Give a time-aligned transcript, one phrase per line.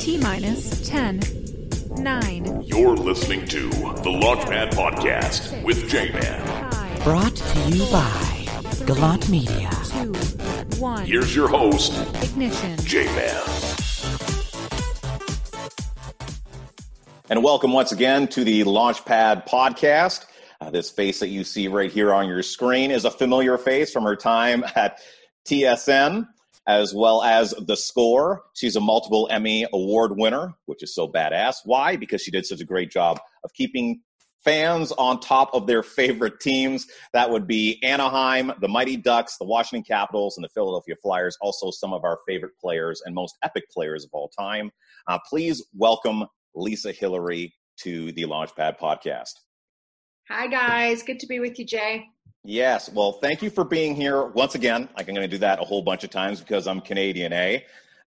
[0.00, 1.20] T minus 10,
[1.98, 6.70] 9, You're listening to the Launchpad Podcast with J Man.
[6.70, 8.46] 5, Brought to you by
[8.86, 9.70] Galant Media.
[9.84, 10.12] 2,
[10.80, 11.04] 1.
[11.04, 11.92] Here's your host,
[12.22, 12.78] Ignition.
[12.78, 13.44] J Man.
[17.28, 20.24] And welcome once again to the Launchpad podcast.
[20.62, 23.92] Uh, this face that you see right here on your screen is a familiar face
[23.92, 24.98] from her time at
[25.44, 26.26] TSN
[26.70, 28.44] as well as The Score.
[28.54, 31.56] She's a multiple Emmy Award winner, which is so badass.
[31.64, 31.96] Why?
[31.96, 34.02] Because she did such a great job of keeping
[34.44, 36.86] fans on top of their favorite teams.
[37.12, 41.36] That would be Anaheim, the Mighty Ducks, the Washington Capitals, and the Philadelphia Flyers.
[41.40, 44.70] Also, some of our favorite players and most epic players of all time.
[45.08, 49.32] Uh, please welcome Lisa Hillary to the Launchpad podcast.
[50.28, 51.02] Hi, guys.
[51.02, 52.06] Good to be with you, Jay.
[52.44, 52.90] Yes.
[52.90, 54.88] Well, thank you for being here once again.
[54.96, 57.60] Like I'm going to do that a whole bunch of times because I'm Canadian, eh?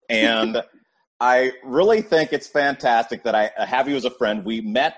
[0.09, 0.61] And
[1.19, 4.43] I really think it's fantastic that I have you as a friend.
[4.43, 4.97] We met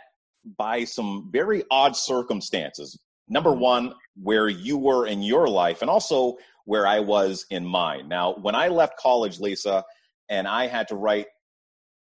[0.57, 2.97] by some very odd circumstances.
[3.27, 8.07] Number one, where you were in your life, and also where I was in mine.
[8.07, 9.83] Now, when I left college, Lisa,
[10.29, 11.27] and I had to write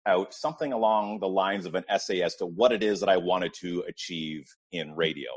[0.07, 3.19] out something along the lines of an essay as to what it is that I
[3.19, 5.31] wanted to achieve in radio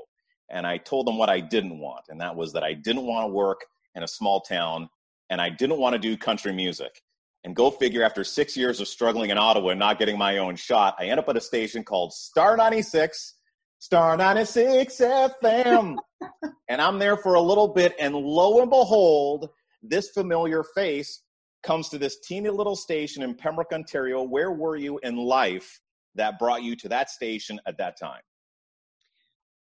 [0.51, 3.27] and I told them what I didn't want, and that was that I didn't want
[3.27, 4.89] to work in a small town,
[5.29, 7.01] and I didn't want to do country music.
[7.43, 10.55] And go figure, after six years of struggling in Ottawa and not getting my own
[10.55, 13.35] shot, I end up at a station called Star 96,
[13.79, 15.95] Star 96 FM.
[16.69, 19.49] and I'm there for a little bit, and lo and behold,
[19.81, 21.23] this familiar face
[21.63, 24.21] comes to this teeny little station in Pembroke, Ontario.
[24.21, 25.79] Where were you in life
[26.15, 28.21] that brought you to that station at that time?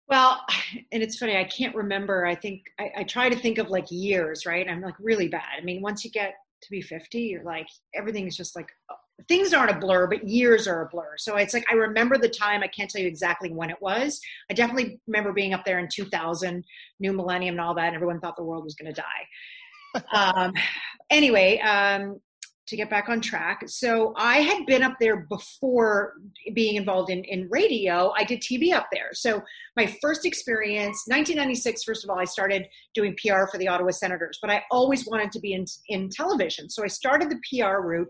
[0.09, 0.41] Well,
[0.93, 2.27] and it's funny, I can't remember.
[2.27, 4.69] I think I, I, try to think of like years, right?
[4.69, 5.59] I'm like really bad.
[5.61, 8.95] I mean, once you get to be 50, you're like, everything is just like, oh,
[9.29, 11.15] things aren't a blur, but years are a blur.
[11.19, 12.63] So it's like, I remember the time.
[12.63, 14.21] I can't tell you exactly when it was.
[14.51, 16.65] I definitely remember being up there in 2000,
[17.01, 20.03] new millennium and all that, and everyone thought the world was going to die.
[20.13, 20.53] um,
[21.11, 22.21] anyway, um,
[22.67, 23.63] to get back on track.
[23.67, 26.15] So I had been up there before
[26.55, 28.13] being involved in, in radio.
[28.17, 29.11] I did TV up there.
[29.13, 29.43] So
[29.77, 34.39] my first experience, 1996, first of all, I started doing PR for the Ottawa Senators,
[34.41, 36.71] but I always wanted to be in, in television.
[36.71, 38.09] So I started the PR route.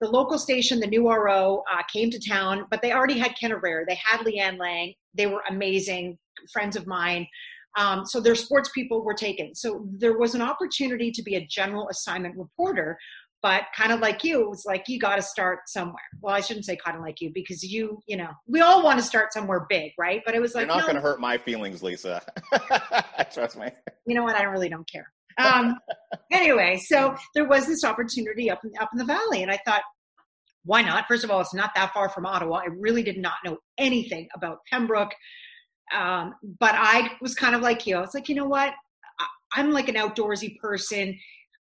[0.00, 3.52] The local station, the new RO, uh, came to town, but they already had Ken
[3.52, 3.84] Rare.
[3.88, 4.94] They had Leanne Lang.
[5.14, 6.18] They were amazing
[6.52, 7.26] friends of mine.
[7.76, 9.54] Um, so their sports people were taken.
[9.54, 12.98] So there was an opportunity to be a general assignment reporter,
[13.42, 15.96] but kind of like you it was like you got to start somewhere.
[16.20, 18.98] Well i shouldn't say kind of like you because you you know we all want
[18.98, 20.22] to start somewhere big right?
[20.24, 22.22] But it was like you're not no, going to hurt my feelings lisa.
[23.32, 23.68] Trust me.
[24.06, 24.36] You know what?
[24.36, 25.10] I really don't care.
[25.38, 25.76] Um,
[26.32, 29.82] anyway so there was this opportunity up in, up in the valley and i thought
[30.64, 31.06] why not?
[31.08, 32.56] First of all it's not that far from ottawa.
[32.56, 35.12] I really did not know anything about pembroke.
[35.96, 37.96] Um, but i was kind of like you.
[37.96, 38.74] I was like you know what?
[39.20, 41.18] I, i'm like an outdoorsy person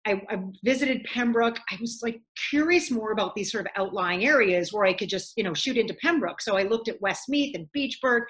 [0.06, 1.58] I, I, visited Pembroke.
[1.70, 5.34] I was like curious more about these sort of outlying areas where I could just,
[5.36, 6.40] you know, shoot into Pembroke.
[6.40, 8.22] So I looked at Westmeath and Beachburg,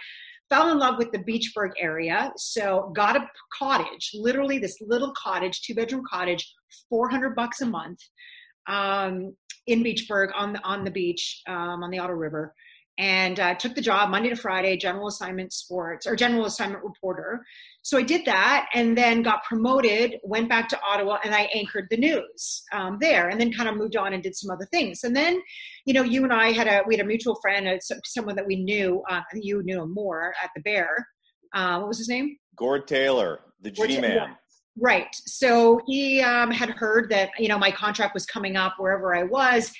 [0.48, 2.32] fell in love with the Beachburg area.
[2.36, 6.50] So got a cottage, literally this little cottage, two bedroom cottage,
[6.88, 7.98] 400 bucks a month
[8.68, 9.34] um,
[9.66, 12.54] in Beachburg on the, on the beach, um, on the Ottawa River.
[12.98, 17.44] And uh, took the job Monday to Friday, general assignment sports or general assignment reporter.
[17.86, 21.86] So I did that and then got promoted, went back to Ottawa, and I anchored
[21.88, 25.04] the news um, there, and then kind of moved on and did some other things.
[25.04, 25.40] And then,
[25.84, 28.44] you know, you and I had a we had a mutual friend, uh, someone that
[28.44, 29.04] we knew.
[29.08, 31.06] Uh, you knew him more at the Bear.
[31.54, 32.36] Uh, what was his name?
[32.56, 34.36] Gord Taylor, the G man.
[34.76, 35.14] Right.
[35.24, 39.22] So he um, had heard that you know my contract was coming up wherever I
[39.22, 39.72] was,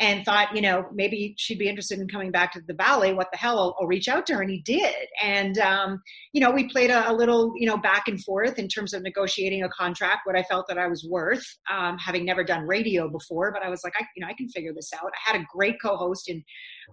[0.00, 3.12] and thought, you know, maybe she'd be interested in coming back to the valley.
[3.12, 3.58] What the hell?
[3.58, 4.94] I'll, I'll reach out to her, and he did.
[5.22, 8.68] And um, you know, we played a, a, little, you know, back and forth in
[8.68, 12.44] terms of negotiating a contract, what I felt that I was worth, um, having never
[12.44, 13.52] done radio before.
[13.52, 15.10] But I was like, I, you know, I can figure this out.
[15.26, 16.44] I had a great co-host in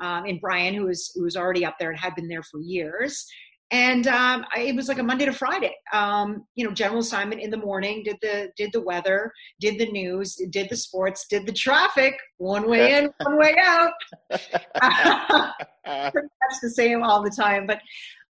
[0.01, 2.59] um, in Brian, who was who was already up there and had been there for
[2.59, 3.27] years
[3.71, 5.75] and um, I, it was like a Monday to Friday.
[5.91, 8.03] Um, you know, general assignment in the morning.
[8.03, 12.15] Did the did the weather, did the news, did the sports, did the traffic.
[12.37, 13.93] One way in, one way out.
[16.11, 17.65] Pretty much the same all the time.
[17.65, 17.79] But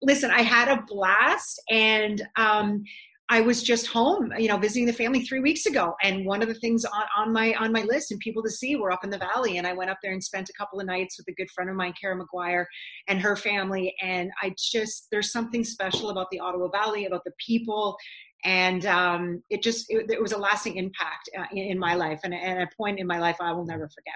[0.02, 2.84] listen, I had a blast, and um,
[3.30, 6.48] I was just home, you know, visiting the family three weeks ago, and one of
[6.48, 9.08] the things on, on my on my list and people to see were up in
[9.08, 11.32] the valley, and I went up there and spent a couple of nights with a
[11.32, 12.66] good friend of mine, Kara McGuire,
[13.08, 17.32] and her family, and I just there's something special about the Ottawa Valley, about the
[17.44, 17.96] people,
[18.44, 22.34] and um, it just it, it, was a lasting impact uh, in, my life, and,
[22.34, 24.14] and a point in my life I will never forget.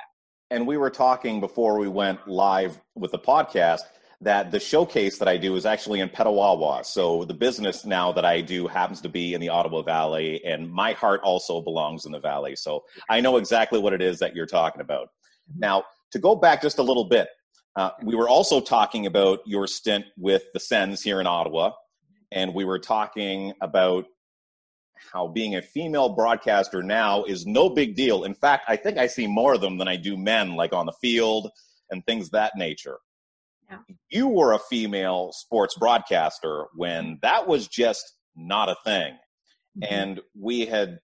[0.51, 3.85] and we were talking before we went live with the podcast
[4.21, 6.85] that the showcase that I do is actually in Petawawa.
[6.85, 10.69] So the business now that I do happens to be in the Ottawa Valley, and
[10.69, 12.57] my heart also belongs in the Valley.
[12.57, 15.09] So I know exactly what it is that you're talking about.
[15.51, 15.61] Mm-hmm.
[15.61, 17.29] Now, to go back just a little bit,
[17.77, 21.71] uh, we were also talking about your stint with the Sens here in Ottawa,
[22.33, 24.05] and we were talking about
[25.13, 28.25] how being a female broadcaster now is no big deal.
[28.25, 30.87] In fact, I think I see more of them than I do men, like on
[30.87, 31.53] the field
[31.91, 32.99] and things that nature.
[33.69, 33.79] Yeah.
[34.11, 39.15] You were a female sports broadcaster when that was just not a thing.
[39.79, 39.95] Mm-hmm.
[39.95, 40.99] And we had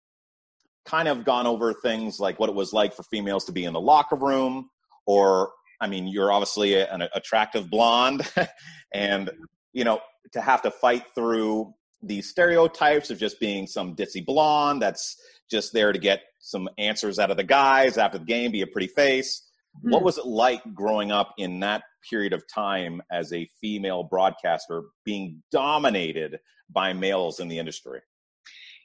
[0.86, 3.74] kind of gone over things like what it was like for females to be in
[3.74, 4.70] the locker room,
[5.06, 5.52] or,
[5.82, 8.30] I mean, you're obviously an attractive blonde,
[8.94, 9.30] and,
[9.74, 10.00] you know,
[10.32, 15.18] to have to fight through these stereotypes of just being some ditzy blonde that's
[15.50, 18.68] just there to get some answers out of the guys after the game, be a
[18.68, 19.50] pretty face.
[19.78, 19.92] Mm-hmm.
[19.92, 24.84] What was it like growing up in that period of time as a female broadcaster
[25.06, 26.40] being dominated
[26.70, 28.02] by males in the industry?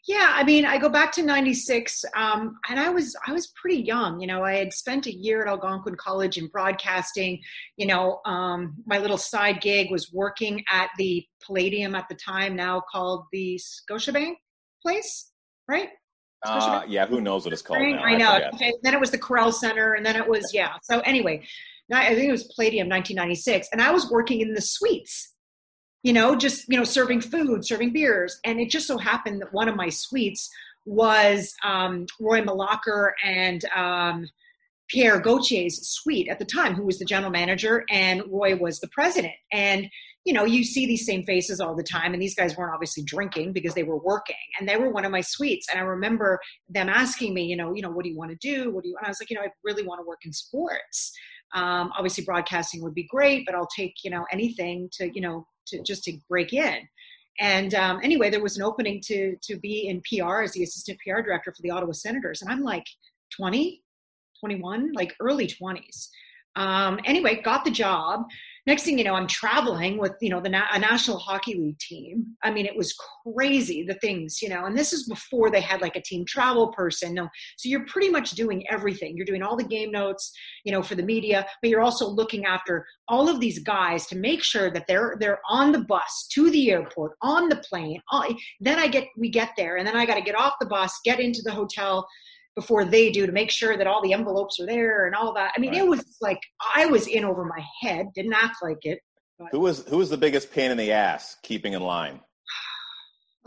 [0.06, 3.82] Yeah, I mean, I go back to '96, um, and I was I was pretty
[3.82, 4.19] young.
[4.20, 7.43] You know, I had spent a year at Algonquin College in broadcasting.
[7.76, 12.56] You know, um, my little side gig was working at the Palladium at the time,
[12.56, 14.37] now called the Scotiabank
[14.82, 15.31] place,
[15.69, 15.91] right?
[16.44, 18.02] Uh, yeah, who knows what it's called now?
[18.02, 18.31] I know.
[18.31, 20.75] I okay, then it was the Corel Center, and then it was yeah.
[20.82, 21.43] So anyway,
[21.93, 25.35] I think it was Palladium 1996, and I was working in the suites
[26.02, 28.38] you know, just, you know, serving food, serving beers.
[28.44, 30.49] And it just so happened that one of my suites
[30.85, 34.26] was um, Roy Mlakar and um,
[34.88, 38.88] Pierre Gauthier's suite at the time, who was the general manager, and Roy was the
[38.88, 39.34] president.
[39.52, 39.91] And
[40.25, 43.03] you know, you see these same faces all the time, and these guys weren't obviously
[43.05, 45.67] drinking because they were working, and they were one of my suites.
[45.70, 46.38] And I remember
[46.69, 48.70] them asking me, you know, you know, what do you want to do?
[48.70, 48.97] What do you?
[48.99, 51.12] And I was like, you know, I really want to work in sports.
[51.55, 55.47] Um, obviously, broadcasting would be great, but I'll take you know anything to you know
[55.69, 56.87] to just to break in.
[57.41, 60.99] And um, anyway, there was an opening to to be in PR as the assistant
[60.99, 62.85] PR director for the Ottawa Senators, and I'm like
[63.37, 63.82] 20,
[64.41, 66.09] 21, like early 20s.
[66.56, 68.25] Um, anyway, got the job
[68.69, 72.26] next thing you know i'm traveling with you know the a national hockey league team.
[72.43, 72.94] I mean it was
[73.25, 76.69] crazy the things you know and this is before they had like a team travel
[76.73, 77.15] person.
[77.15, 79.17] No so you're pretty much doing everything.
[79.17, 80.31] You're doing all the game notes
[80.65, 84.17] you know for the media but you're also looking after all of these guys to
[84.17, 88.03] make sure that they're they're on the bus to the airport on the plane.
[88.61, 90.93] Then i get we get there and then i got to get off the bus
[91.05, 92.06] get into the hotel
[92.58, 95.52] before they do to make sure that all the envelopes are there and all that.
[95.56, 95.78] I mean, right.
[95.78, 96.40] it was like
[96.75, 98.08] I was in over my head.
[98.16, 98.99] Didn't act like it.
[99.38, 99.49] But.
[99.52, 102.19] Who was who was the biggest pain in the ass keeping in line?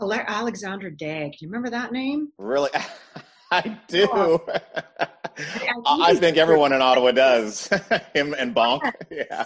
[0.00, 1.34] Alexander Daigle.
[1.40, 2.32] You remember that name?
[2.38, 2.70] Really?
[3.50, 4.08] I do.
[4.10, 4.42] Oh.
[5.86, 7.68] I think everyone in Ottawa does.
[8.14, 8.80] Him and Bonk.
[9.10, 9.44] Yeah.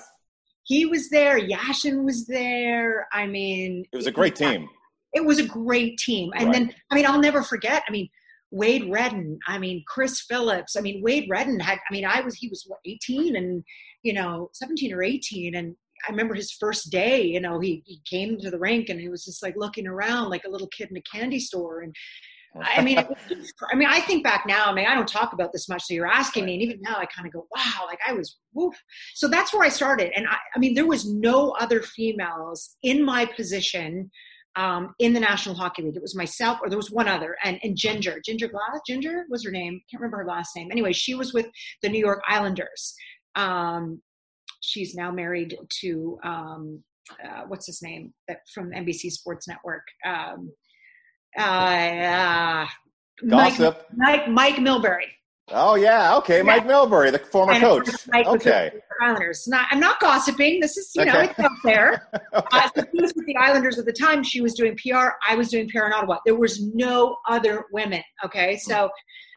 [0.63, 1.41] He was there.
[1.41, 3.09] Yashin was there.
[3.13, 4.69] I mean, it was a great team.
[5.13, 6.31] It was a great team.
[6.37, 6.53] And right.
[6.53, 7.83] then, I mean, I'll never forget.
[7.89, 8.09] I mean,
[8.51, 10.77] Wade Redden, I mean, Chris Phillips.
[10.77, 13.65] I mean, Wade Redden had, I mean, I was, he was what, 18 and,
[14.03, 15.55] you know, 17 or 18.
[15.55, 15.75] And
[16.07, 19.09] I remember his first day, you know, he, he came to the rink and he
[19.09, 21.81] was just like looking around like a little kid in a candy store.
[21.81, 21.95] And
[22.63, 25.69] I mean, I mean, I think back now, I mean, I don't talk about this
[25.69, 25.83] much.
[25.85, 28.39] So you're asking me, and even now I kind of go, wow, like I was,
[28.55, 28.75] woof.
[29.15, 30.13] So that's where I started.
[30.17, 34.11] And I, I mean, there was no other females in my position
[34.57, 35.97] um, in the National Hockey League.
[35.97, 39.45] It was myself, or there was one other, and, and Ginger, Ginger Glass, Ginger was
[39.45, 39.81] her name.
[39.91, 40.71] Can't remember her last name.
[40.71, 41.47] Anyway, she was with
[41.83, 42.95] the New York Islanders.
[43.35, 44.01] Um,
[44.63, 46.83] she's now married to um,
[47.25, 49.83] uh, what's his name that from NBC Sports Network.
[50.05, 50.51] Um,
[51.39, 52.67] uh, uh,
[53.29, 53.87] Gossip.
[53.95, 55.07] Mike, Mike, Mike Milbury.
[55.53, 56.43] Oh yeah, okay, yeah.
[56.43, 57.89] Mike Milbury, the former and coach.
[58.09, 58.73] Mike okay.
[59.01, 59.47] Islanders.
[59.47, 60.59] Not, I'm not gossiping.
[60.59, 62.09] This is, you know, it's out there.
[62.35, 62.47] okay.
[62.53, 64.25] uh, so she was with the Islanders at the time.
[64.25, 65.11] She was doing PR.
[65.29, 66.19] I was doing PR in Ottawa.
[66.25, 68.03] There was no other women.
[68.25, 68.91] Okay, so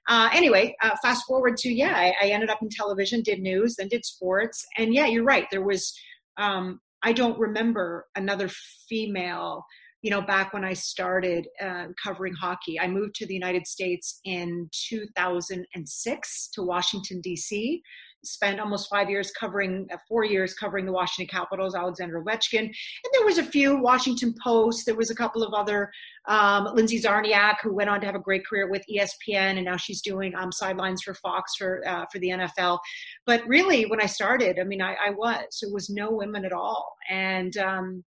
[0.08, 3.76] uh, anyway, uh, fast forward to yeah, I, I, ended up in television, did news,
[3.76, 5.46] then did sports, and yeah, you're right.
[5.52, 5.94] There was.
[6.38, 8.50] Um, I don't remember another
[8.90, 9.64] female
[10.02, 12.80] you know, back when I started uh, covering hockey.
[12.80, 17.82] I moved to the United States in 2006 to Washington, D.C.
[18.24, 22.64] Spent almost five years covering, uh, four years covering the Washington Capitals, Alexander Ovechkin.
[22.64, 25.90] And there was a few, Washington Post, there was a couple of other,
[26.28, 29.78] um, Lindsay Czarniak, who went on to have a great career with ESPN, and now
[29.78, 32.80] she's doing um, sidelines for Fox for, uh, for the NFL.
[33.26, 36.54] But really, when I started, I mean, I, I was, it was no women at
[36.54, 36.96] all.
[37.10, 38.04] And, um,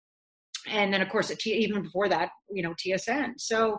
[0.66, 3.78] and then of course even before that you know tsn so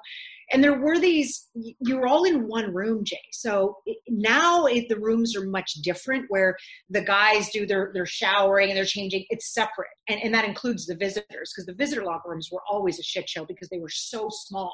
[0.52, 3.22] and there were these you were all in one room jay.
[3.32, 6.58] So it, now it, the rooms are much different where
[6.90, 9.26] the guys do their their showering and they're changing.
[9.30, 9.88] It's separate.
[10.10, 13.30] And, and that includes the visitors because the visitor locker rooms were always a shit
[13.30, 14.74] show because they were so small.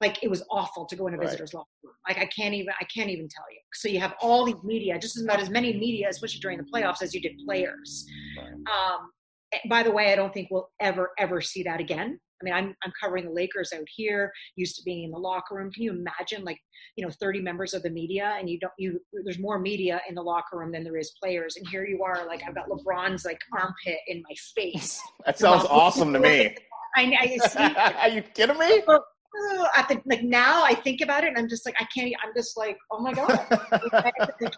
[0.00, 1.26] Like it was awful to go in a Right.
[1.26, 1.94] visitor's locker room.
[2.08, 3.60] Like i can't even i can't even tell you.
[3.74, 7.02] So you have all these media just about as many media especially during the playoffs
[7.02, 8.06] as you did players.
[8.66, 9.15] Um, eh,
[9.52, 12.18] Eh, by the way, I don't think we'll ever, ever see that again.
[12.40, 15.54] I mean, I'm, I'm covering the Lakers out here, used to being in the locker
[15.54, 15.70] room.
[15.72, 16.58] Can you imagine, like,
[16.96, 20.14] you know, 30 members of the media, and you don't, you, there's more media in
[20.14, 21.56] the locker room than there is players.
[21.56, 25.00] And here you are, like, I've got LeBron's like armpit in my face.
[25.24, 26.54] That sounds Well, awesome to me.
[26.96, 27.74] I, I see.
[27.74, 28.82] Are you kidding me?
[28.86, 32.12] oh, At the, like now, I think about it, and I'm just like, I can't.
[32.24, 33.46] I'm just like, oh my god,
[33.92, 34.10] I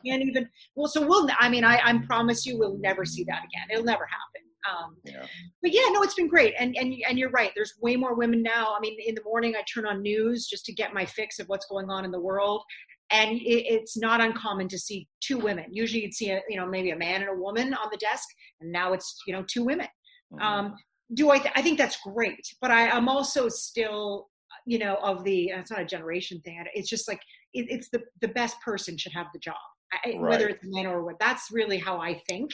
[0.04, 0.49] can't even.
[0.75, 1.28] Well, so we'll.
[1.38, 3.68] I mean, I, I promise you, we'll never see that again.
[3.71, 4.27] It'll never happen.
[4.69, 5.27] Um, Yeah.
[5.62, 7.53] but yeah, no, it's been great, and and and you're right.
[7.55, 8.75] There's way more women now.
[8.77, 11.47] I mean, in the morning, I turn on news just to get my fix of
[11.49, 12.62] what's going on in the world,
[13.11, 15.67] and it, it's not uncommon to see two women.
[15.71, 18.27] Usually, you'd see a you know maybe a man and a woman on the desk,
[18.61, 19.87] and now it's you know two women.
[20.33, 20.43] Mhm.
[20.43, 20.75] Um,
[21.15, 21.38] do I?
[21.38, 24.29] Th- I think that's great, but I, I'm also still
[24.67, 25.50] you know of the.
[25.50, 26.62] It's not a generation thing.
[26.75, 27.21] It's just like
[27.55, 29.55] it, it's the the best person should have the job,
[29.93, 31.19] I, I- whether it's men or what.
[31.21, 32.50] That's really how I think.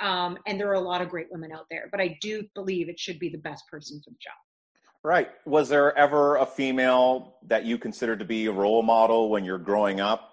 [0.00, 2.88] Um, and there are a lot of great women out there, but I do believe
[2.88, 4.34] it should be the best person for the job.
[5.02, 5.30] Right.
[5.46, 9.58] Was there ever a female that you considered to be a role model when you're
[9.58, 10.32] growing up?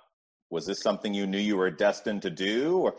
[0.49, 2.79] Was this something you knew you were destined to do?
[2.79, 2.95] Or,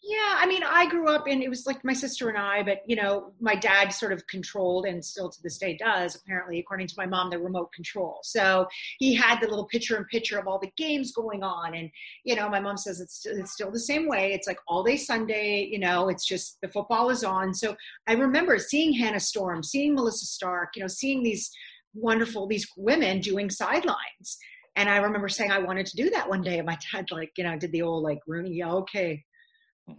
[0.00, 2.82] Yeah, I mean, I grew up and it was like my sister and I, but
[2.86, 6.86] you know, my dad sort of controlled and still to this day does, apparently, according
[6.86, 8.20] to my mom, the remote control.
[8.22, 8.68] So
[9.00, 11.74] he had the little picture in picture of all the games going on.
[11.74, 11.90] And,
[12.24, 14.32] you know, my mom says it's, it's still the same way.
[14.32, 17.52] It's like all day Sunday, you know, it's just the football is on.
[17.52, 17.74] So
[18.06, 21.50] I remember seeing Hannah Storm, seeing Melissa Stark, you know, seeing these
[21.92, 24.38] wonderful, these women doing sidelines.
[24.76, 26.58] And I remember saying I wanted to do that one day.
[26.58, 29.24] And my dad, like, you know, did the old like Rooney, yeah, okay,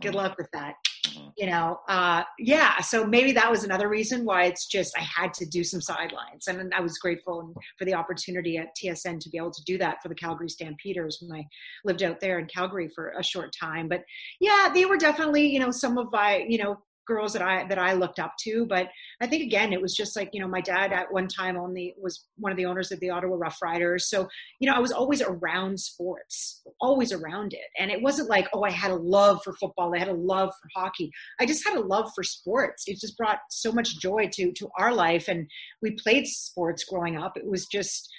[0.02, 0.76] good luck with that.
[1.08, 1.32] Mhm.
[1.38, 5.34] you know uh yeah so maybe that was another reason why it's just i had
[5.34, 6.44] to do some sidelines.
[6.50, 9.78] I mean, i was grateful for the opportunity at tsn to be able to do
[9.78, 11.44] that for the calgary stampeders when i
[11.86, 13.88] lived out there in calgary for a short time.
[13.88, 14.04] But
[14.42, 16.78] yeah they were definitely you know some of my you know
[17.10, 18.88] girls that i that i looked up to but
[19.22, 21.96] i think again it was just like you know my dad at one time only
[22.00, 24.10] was one of the owners of the ottawa rough riders.
[24.10, 24.28] So
[24.60, 27.70] you know i was always around sports always around it.
[27.80, 30.50] And it wasn't like oh i had a love for football i had a love
[30.50, 31.12] for hockey.
[31.40, 32.84] I just had a love for sports.
[32.88, 35.28] It just brought so much joy to to our life.
[35.28, 35.50] And
[35.82, 37.36] we played sports growing up.
[37.36, 38.10] It was just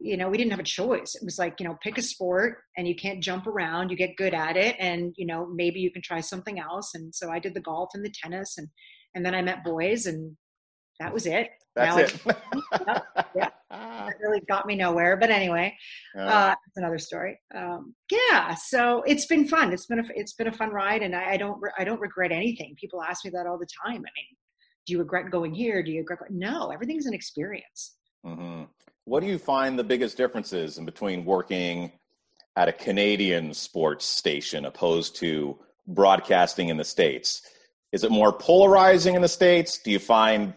[0.00, 2.58] you know we didn't have a choice it was like you know pick a sport
[2.76, 5.90] and you can't jump around you get good at it and you know maybe you
[5.90, 8.68] can try something else and so i did the golf and the tennis and
[9.14, 10.36] and then i met boys and
[11.00, 12.36] that was it That's Now it.
[13.36, 13.48] yeah.
[14.08, 15.76] it really got me nowhere but anyway
[16.14, 16.26] Yeah.
[16.26, 17.38] uh, that's another story.
[17.54, 19.72] Um, yeah, so it's been fun.
[19.72, 22.00] It's been a it's been a fun ride, and I, I don't re- I don't
[22.00, 22.74] regret anything.
[22.80, 23.96] People ask me that all the time.
[23.96, 24.28] I mean,
[24.86, 25.82] do you regret going here?
[25.82, 26.30] Do you regret?
[26.30, 27.96] No, everything's an experience.
[28.24, 28.64] hmm
[29.08, 31.92] What do you find the biggest differences in between working
[32.56, 37.40] at a Canadian sports station opposed to broadcasting in the States?
[37.90, 39.78] Is it more polarizing in the States?
[39.78, 40.52] Do you find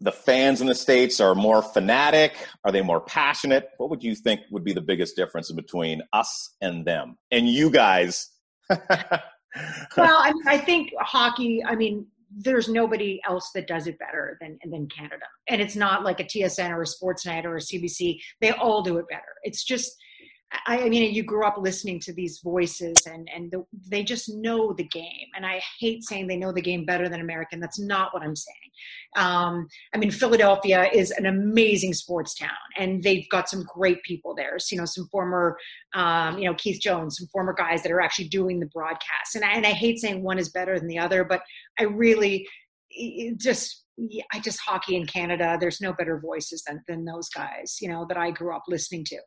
[0.00, 2.34] the fans in the States are more fanatic?
[2.64, 3.68] Are they more passionate?
[3.78, 7.16] What would you think would be the biggest difference in between us and them?
[7.30, 8.28] And you guys?
[9.96, 11.64] Well, I, mean, I think hockey.
[11.64, 12.06] I mean,
[12.36, 16.24] there's nobody else that does it better than than Canada, and it's not like a
[16.24, 18.18] TSN or a Sportsnet or a CBC.
[18.40, 19.34] They all do it better.
[19.42, 19.92] It's just.
[20.66, 24.34] I, I mean, you grew up listening to these voices, and and the, they just
[24.34, 25.26] know the game.
[25.36, 27.60] And I hate saying they know the game better than American.
[27.60, 28.56] That's not what I'm saying.
[29.16, 34.34] Um, I mean, Philadelphia is an amazing sports town, and they've got some great people
[34.34, 34.58] there.
[34.58, 35.56] So, you know, some former,
[35.94, 39.36] um, you know, Keith Jones, some former guys that are actually doing the broadcast.
[39.36, 41.42] And I, and I hate saying one is better than the other, but
[41.78, 42.46] I really
[43.36, 43.84] just.
[44.32, 45.58] I just hockey in Canada.
[45.60, 49.04] There's no better voices than than those guys, you know, that I grew up listening
[49.06, 49.18] to.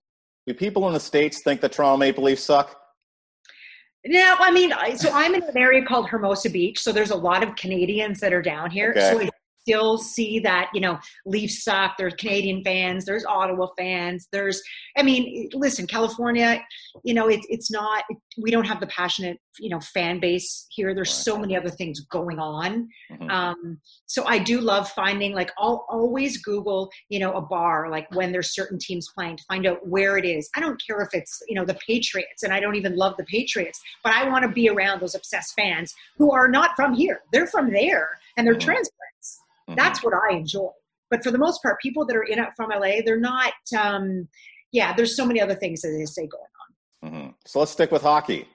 [0.45, 2.79] Do people in the States think the Toronto Maple Leafs suck?
[4.05, 7.41] No, I mean, so I'm in an area called Hermosa Beach, so there's a lot
[7.41, 8.91] of Canadians that are down here.
[8.91, 9.11] Okay.
[9.11, 9.29] So
[9.63, 11.95] still see that, you know, Leafs suck.
[11.97, 13.05] There's Canadian fans.
[13.05, 14.27] There's Ottawa fans.
[14.31, 14.61] There's,
[14.97, 16.61] I mean, listen, California,
[17.03, 18.03] you know, it, it's not.
[18.41, 20.93] We don't have the passionate, you know, fan base here.
[20.93, 22.89] There's so many other things going on.
[23.11, 23.31] Mhm.
[23.31, 28.13] Um, so I do love finding like I'll always Google, you know, a bar like
[28.13, 30.49] when there's certain teams playing to find out where it is.
[30.55, 33.23] I don't care if it's, you know, the Patriots and I don't even love the
[33.25, 37.21] Patriots, but I want to be around those obsessed fans who are not from here.
[37.31, 38.61] They're from there and they're Mhm.
[38.61, 38.99] transplants.
[39.69, 39.75] Mhm.
[39.75, 40.69] That's what I enjoy.
[41.09, 43.53] But for the most part, people that are in it from LA, they're not.
[43.77, 44.27] Um,
[44.71, 47.23] yeah, there's so many other things that they say going on.
[47.25, 48.47] hmm So let's stick with hockey.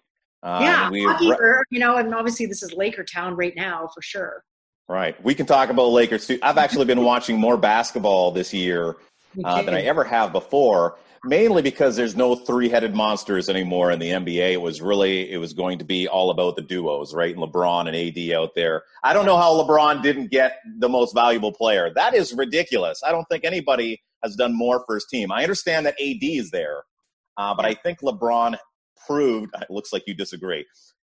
[0.42, 4.02] Um, yeah, hockey, or, you know, and obviously this is Laker town right now for
[4.02, 4.44] sure.
[4.88, 5.20] right.
[5.24, 6.38] We can talk about Lakers too.
[6.42, 8.96] I've actually been watching more basketball this year
[9.44, 10.96] uh, than I ever have before.
[11.24, 14.52] Mainly because there's no three-headed monsters anymore in the NBA.
[14.52, 17.34] It was really it was going to be all about the duos, right?
[17.34, 18.84] And LeBron and AD out there.
[19.02, 21.92] I don't know how LeBron didn't get the most valuable player.
[21.94, 23.00] That is ridiculous.
[23.04, 25.32] I don't think anybody has done more for his team.
[25.32, 26.84] I understand that AD is there,
[27.36, 28.56] uh, but I think LeBron
[29.06, 29.52] proved.
[29.60, 30.64] It looks like you disagree.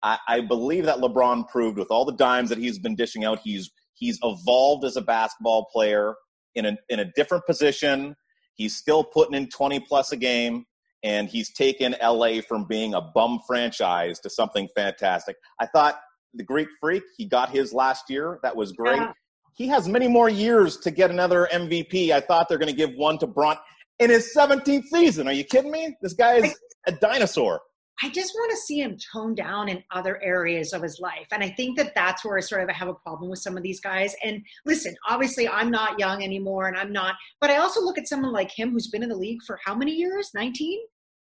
[0.03, 3.41] I, I believe that LeBron proved with all the dimes that he's been dishing out,
[3.43, 6.15] he's he's evolved as a basketball player
[6.55, 8.15] in a in a different position.
[8.55, 10.65] He's still putting in 20 plus a game,
[11.03, 15.37] and he's taken LA from being a bum franchise to something fantastic.
[15.61, 16.01] I thought
[16.35, 18.41] the Greek Freak, he got his last year.
[18.43, 18.97] That was great.
[18.97, 19.13] Yeah.
[19.57, 22.11] He has many more years to get another MVP.
[22.11, 23.57] I thought they're going to give one to Bron
[24.01, 25.29] in his 17th season.
[25.29, 25.97] Are you kidding me?
[26.03, 27.61] This guy is a dinosaur.
[28.03, 31.27] I just want to see him tone down in other areas of his life.
[31.33, 33.63] And I think that that's where I sort of have a problem with some of
[33.63, 34.15] these guys.
[34.25, 38.09] And listen, obviously, I'm not young anymore and I'm not, but I also look at
[38.09, 40.31] someone like him who's been in the league for how many years?
[40.35, 40.81] 19?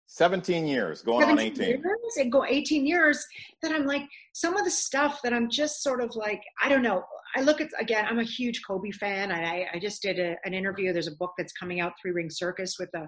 [0.07, 1.69] 17 years, going on 18.
[1.69, 3.25] years and go 18 years
[3.61, 6.81] that I'm like some of the stuff that I'm just sort of like I don't
[6.81, 7.05] know.
[7.37, 8.05] I look at again.
[8.09, 9.31] I'm a huge Kobe fan.
[9.31, 10.91] I I just did a, an interview.
[10.91, 13.07] There's a book that's coming out, Three Ring Circus, with a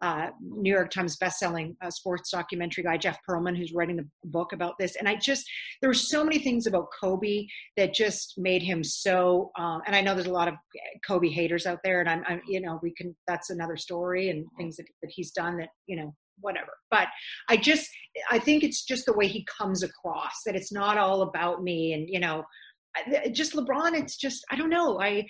[0.00, 4.52] uh, New York Times bestselling uh, sports documentary guy Jeff Pearlman, who's writing the book
[4.52, 4.96] about this.
[4.96, 5.46] And I just
[5.80, 7.46] there were so many things about Kobe
[7.76, 9.50] that just made him so.
[9.58, 10.54] Um, and I know there's a lot of
[11.06, 14.46] Kobe haters out there, and I'm, I'm you know we can that's another story and
[14.58, 16.72] things that, that he's done that you know whatever.
[16.90, 17.08] But
[17.48, 17.88] I just
[18.30, 21.92] I think it's just the way he comes across that it's not all about me
[21.92, 22.44] and you know
[23.32, 23.94] just LeBron.
[23.94, 25.26] It's just I don't know I.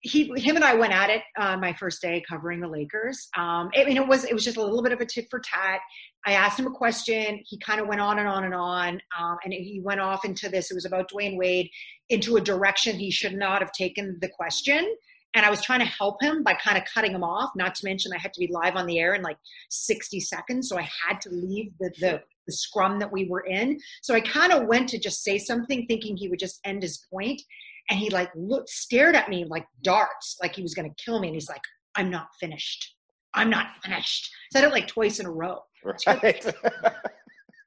[0.00, 3.28] He, him, and I went at it uh, my first day covering the Lakers.
[3.36, 5.40] Um, I mean, it was it was just a little bit of a tit for
[5.40, 5.80] tat.
[6.24, 7.40] I asked him a question.
[7.44, 10.48] He kind of went on and on and on, um, and he went off into
[10.48, 10.70] this.
[10.70, 11.68] It was about Dwyane Wade
[12.10, 14.94] into a direction he should not have taken the question.
[15.34, 17.50] And I was trying to help him by kind of cutting him off.
[17.56, 19.38] Not to mention, I had to be live on the air in like
[19.70, 23.80] 60 seconds, so I had to leave the the, the scrum that we were in.
[24.02, 27.06] So I kind of went to just say something, thinking he would just end his
[27.10, 27.40] point,
[27.90, 31.20] and he like looked, stared at me like darts, like he was going to kill
[31.20, 31.28] me.
[31.28, 31.62] And he's like,
[31.96, 32.96] "I'm not finished.
[33.34, 35.60] I'm not finished." Said it like twice in a row.
[36.06, 36.44] Right?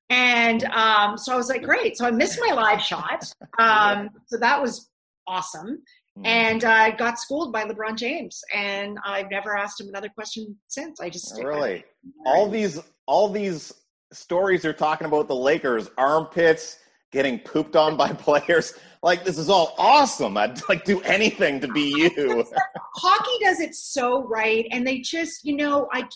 [0.09, 1.97] And um, so I was like, great.
[1.97, 3.23] So I missed my live shot.
[3.57, 4.89] Um, so that was
[5.27, 5.79] awesome.
[6.23, 11.01] And I got schooled by LeBron James, and I've never asked him another question since.
[11.01, 11.83] I just really,
[12.25, 13.73] all these all these
[14.13, 16.79] stories you're talking about the Lakers armpits
[17.11, 18.73] getting pooped on by players.
[19.03, 20.35] Like this is all awesome.
[20.35, 22.43] I'd like do anything to be you.
[22.95, 26.07] hockey does it so right, and they just, you know, I,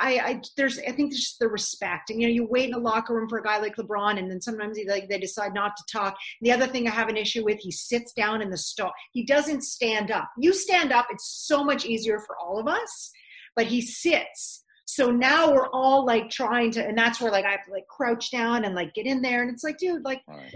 [0.00, 2.74] I, I there's, I think there's just the respect, and you know, you wait in
[2.74, 5.54] a locker room for a guy like LeBron, and then sometimes he, like they decide
[5.54, 6.16] not to talk.
[6.40, 8.92] The other thing I have an issue with, he sits down in the stall.
[9.12, 10.28] He doesn't stand up.
[10.36, 13.12] You stand up, it's so much easier for all of us,
[13.54, 14.61] but he sits.
[14.94, 17.86] So now we're all like trying to, and that's where like I have to like
[17.88, 20.54] crouch down and like get in there, and it's like, dude, like Right.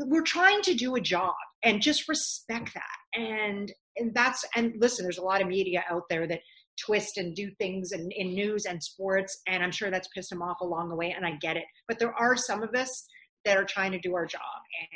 [0.00, 5.04] we're trying to do a job and just respect that and and that's and listen
[5.04, 6.40] there's a lot of media out there that
[6.84, 10.42] twist and do things in, in news and sports and i'm sure that's pissed them
[10.42, 13.06] off along the way and i get it but there are some of us
[13.44, 14.40] that are trying to do our job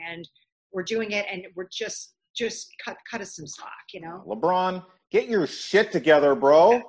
[0.08, 0.28] and
[0.72, 4.84] we're doing it and we're just just cut cut us some slack you know LeBron,
[5.10, 6.80] get your shit together, bro.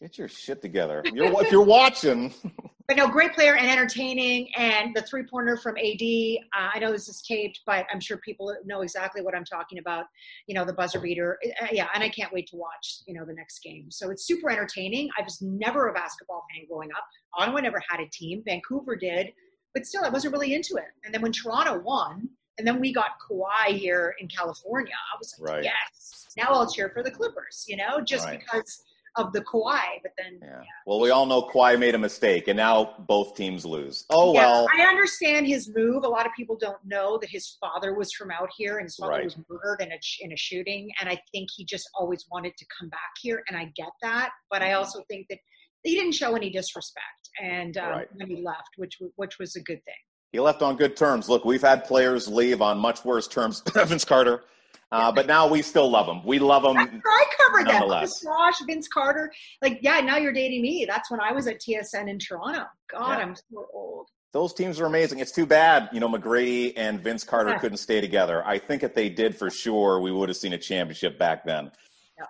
[0.00, 1.02] Get your shit together.
[1.12, 2.32] You're if you're watching.
[2.88, 4.48] but no, great player and entertaining.
[4.56, 8.18] And the three pointer from AD, uh, I know this is taped, but I'm sure
[8.18, 10.06] people know exactly what I'm talking about.
[10.46, 11.38] You know, the buzzer beater.
[11.62, 13.90] Uh, yeah, and I can't wait to watch, you know, the next game.
[13.90, 15.08] So it's super entertaining.
[15.18, 17.04] I was never a basketball fan growing up.
[17.38, 19.32] Ottawa never had a team, Vancouver did,
[19.74, 20.88] but still, I wasn't really into it.
[21.04, 25.34] And then when Toronto won, and then we got Kawhi here in California, I was
[25.38, 25.64] like, Right.
[25.64, 28.40] yes, now I'll cheer for the Clippers, you know, just Right.
[28.40, 28.82] because
[29.16, 29.80] of the Kawhi.
[30.02, 30.62] But then, Yeah.
[30.86, 34.04] Well, we all know Kawhi made a mistake, and now both teams lose.
[34.10, 34.68] Oh Yeah, well.
[34.76, 36.04] I understand his move.
[36.04, 38.96] A lot of people don't know that his father was from out here, and his
[38.96, 39.24] father Right.
[39.24, 40.90] was murdered in a in a shooting.
[41.00, 44.30] And I think he just always wanted to come back here, and I get that.
[44.50, 44.70] But Mm-hmm.
[44.70, 45.38] I also think that
[45.82, 48.08] he didn't show any disrespect, and um, Right.
[48.14, 49.94] when he left, which which was a good thing.
[50.32, 51.28] He left on good terms.
[51.28, 53.62] Look, we've had players leave on much worse terms.
[53.74, 54.42] Vince Carter,
[54.92, 56.24] uh, but now we still love him.
[56.24, 56.76] We love him.
[56.76, 57.84] I covered that.
[57.86, 59.32] Chris Bosh, Vince Carter.
[59.62, 60.86] Like, yeah, now you're dating me.
[60.88, 62.64] That's when I was at TSN in Toronto.
[62.90, 63.24] God, Yeah.
[63.24, 64.08] I'm so old.
[64.32, 65.18] Those teams are amazing.
[65.20, 67.58] It's too bad, you know, McGrady and Vince Carter Yeah.
[67.58, 68.46] couldn't stay together.
[68.46, 71.70] I think if they did for sure, we would have seen a championship back then.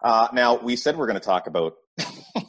[0.04, 1.74] Uh, now we said we're going to talk about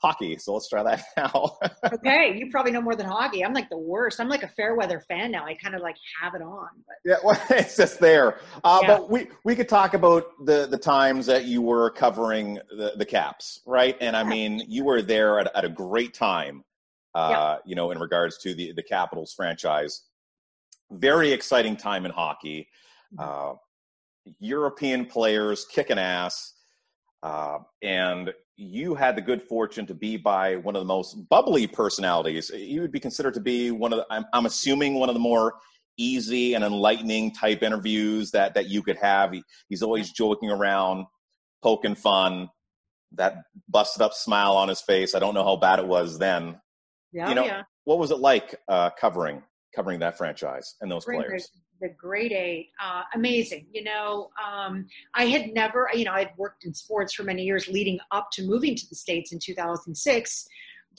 [0.00, 1.58] hockey, so let's try that now.
[1.92, 3.44] okay, you probably know more than hockey.
[3.44, 4.20] I'm like the worst.
[4.20, 5.44] I'm like a fair weather fan now.
[5.44, 6.68] I kind of like have it on.
[6.86, 6.96] But.
[7.04, 8.38] yeah, well, it's just there.
[8.64, 8.88] Uh, Yeah.
[8.88, 13.06] But we we could talk about the the times that you were covering the the
[13.06, 13.96] Caps, right?
[14.00, 16.64] And I mean, you were there at, at a great time.
[17.14, 20.02] Uh, You know, in regards to the the Capitals franchise,
[20.90, 22.68] very exciting time in hockey.
[23.18, 23.54] Uh,
[24.38, 26.54] European players kicking ass.
[27.22, 31.66] Uh, and you had the good fortune to be by one of the most bubbly
[31.66, 32.50] personalities.
[32.50, 35.20] You would be considered to be one of the, I'm, I'm assuming, one of the
[35.20, 35.54] more
[35.96, 39.32] easy and enlightening type interviews that, that you could have.
[39.32, 41.06] He, he's always joking around,
[41.62, 42.48] poking fun,
[43.12, 43.36] that
[43.68, 45.14] busted up smile on his face.
[45.14, 46.60] I don't know how bad it was then.
[47.12, 47.62] Yeah, You know, yeah.
[47.84, 49.42] What was it like uh, covering
[49.74, 51.50] covering that franchise and those players?
[51.80, 53.66] The, grade eight, uh, amazing.
[53.72, 57.66] You know, um, I had never, you know, I'd worked in sports for many years
[57.66, 60.46] leading up to moving to the States in 2006.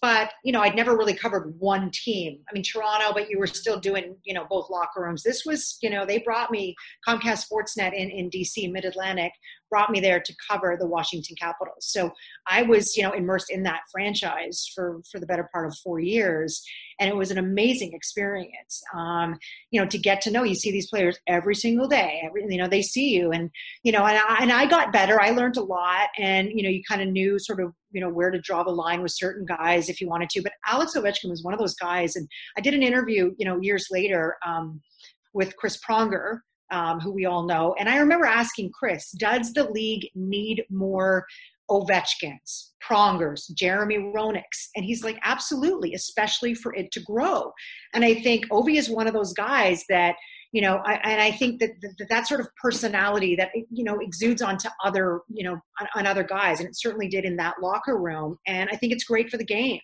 [0.02, 2.40] But, you know, I'd never really covered one team.
[2.50, 5.24] I mean, Toronto, but you were still doing, you know, both locker rooms.
[5.24, 6.76] This was, you know, they brought me
[7.08, 9.32] Comcast Sportsnet in, in DC, Mid Atlantic,
[9.74, 11.80] brought me there to cover the Washington Capitals.
[11.80, 12.12] So
[12.46, 16.00] I was, you know, immersed in that franchise for, for the better part of four
[16.00, 16.64] years.
[17.00, 18.84] And it was an amazing experience.
[18.96, 19.36] Um,
[19.72, 22.22] you know, to get to know, you see these players every single day.
[22.24, 23.50] Every, you know, they see you, and
[23.82, 25.20] you know, and I, and I got better.
[25.20, 28.10] I learned a lot, and you know, you kind of knew sort of you know
[28.10, 30.44] where to draw the line with certain guys if you wanted to.
[30.44, 33.60] But Alex Ovechkin was one of those guys, and I did an interview, you know,
[33.60, 34.82] years later um,
[35.34, 36.42] with Chris Pronger,
[36.74, 41.26] um, who we all know, and I remember asking Chris, "Does the league need more?"
[41.70, 44.70] Ovechkins, Prongers, Jeremy Roenick's.
[44.76, 47.52] And he's like, absolutely, especially for it to grow.
[47.94, 50.16] And I think Ovi is one of those guys that,
[50.52, 53.98] you know, I, and I think that, that that sort of personality that, you know,
[54.02, 56.60] exudes onto other, you know, on, on other guys.
[56.60, 58.38] And it certainly did in that locker room.
[58.46, 59.82] And I think it's great for the game.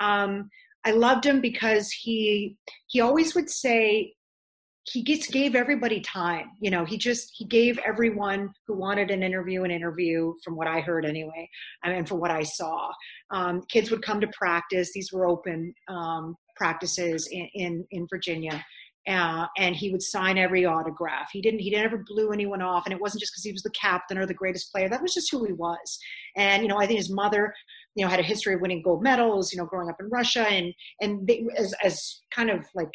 [0.00, 0.50] Um,
[0.84, 2.56] I loved him because he,
[2.88, 4.14] he always would say,
[4.84, 9.22] he just gave everybody time you know he just he gave everyone who wanted an
[9.22, 11.48] interview an interview from what i heard anyway
[11.84, 12.90] I mean, from what i saw.
[13.30, 18.64] Um, kids would come to practice these were open um, practices in, in in virginia
[19.08, 21.28] uh, and he would sign every autograph.
[21.32, 23.70] He didn't he never blew anyone off and it wasn't just because he was the
[23.70, 25.98] captain or the greatest player that was just who he was.
[26.36, 27.52] And you know i think his mother
[27.94, 30.46] you know had a history of winning gold medals you know growing up in russia
[30.48, 32.90] and and they, as as kind of like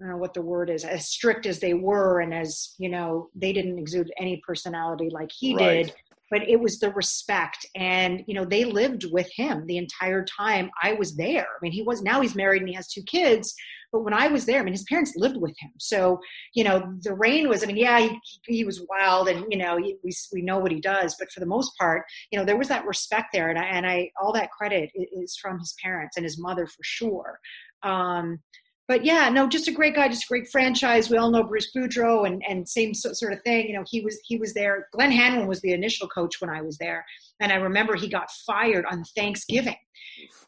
[0.00, 2.88] I don't know what the word is, as strict as they were, and as you
[2.88, 5.86] know, they didn't exude any personality like he Right.
[5.86, 5.94] did.
[6.28, 10.70] But it was the respect, and you know, they lived with him the entire time
[10.82, 11.46] I was there.
[11.46, 13.54] I mean, he was now he's married and he has two kids,
[13.92, 15.70] but when I was there, I mean, his parents lived with him.
[15.78, 16.20] So
[16.52, 17.62] you know, the rain was.
[17.62, 20.72] I mean, yeah, he, he was wild, and you know, he, we we know what
[20.72, 23.58] he does, but for the most part, you know, there was that respect there, and
[23.58, 27.38] I, and I all that credit is from his parents and his mother for sure.
[27.82, 28.40] Um,
[28.88, 31.10] but yeah, no, just a great guy, just a great franchise.
[31.10, 33.66] We all know Bruce Boudreau, and and same sort of thing.
[33.66, 34.88] You know, he was he was there.
[34.92, 37.04] Glen Hanlon was the initial coach when I was there,
[37.40, 39.76] and I remember he got fired on Thanksgiving,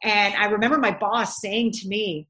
[0.03, 2.29] and I remember my boss saying to me,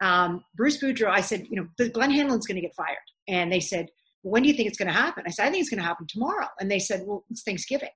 [0.00, 2.96] um, Bruce Boudreau, I said, you know, Glen Hanlon's going to get fired,
[3.28, 3.86] and they said,
[4.22, 5.24] when do you think it's going to happen?
[5.26, 7.90] I said, I think it's going to happen tomorrow, and they said, well, it's Thanksgiving,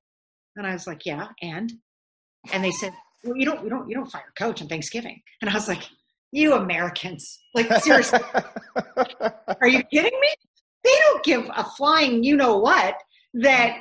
[0.55, 1.73] and I was like, yeah, and,
[2.53, 2.92] and they said,
[3.25, 5.66] well, you don't you don't you don't fire a coach on Thanksgiving, and I was
[5.66, 5.83] like
[6.33, 7.41] you Americans.
[7.55, 8.21] Like, seriously,
[9.61, 10.35] are you kidding me?
[10.85, 12.95] They don't give a flying you know what
[13.35, 13.79] that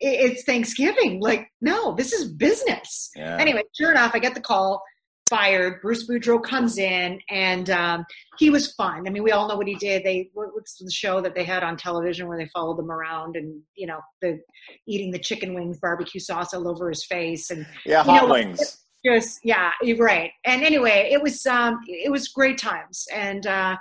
[0.00, 1.20] it's Thanksgiving.
[1.20, 3.10] Like, no, this is business.
[3.16, 3.36] Yeah.
[3.38, 4.82] Anyway, sure enough, I get the call,
[5.28, 5.80] fired.
[5.80, 8.04] Bruce Boudreau comes in, and um,
[8.38, 9.06] he was fun.
[9.06, 10.04] I mean, we all know what he did.
[10.04, 13.36] They what- what's the show that they had on television where they followed them around
[13.36, 14.40] and you know the
[14.86, 18.84] eating the chicken wings, barbecue sauce all over his face, and yeah, hot know, wings.
[19.04, 20.32] Just yeah you're right.
[20.44, 23.06] And anyway it was um it was great times.
[23.12, 23.76] And uh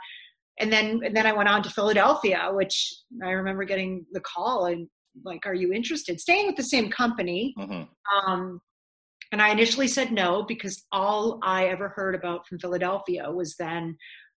[0.60, 4.66] and then and then i went on to philadelphia which i remember getting the call
[4.66, 4.88] and
[5.26, 6.20] like are you interested?
[6.20, 7.84] Staying with the same company hmm
[8.26, 8.60] um
[9.32, 13.96] and i initially said no because all i ever heard about from philadelphia was then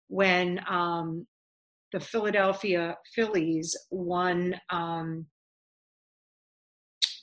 [0.08, 1.26] when um
[1.94, 5.26] the philadelphia phillies won um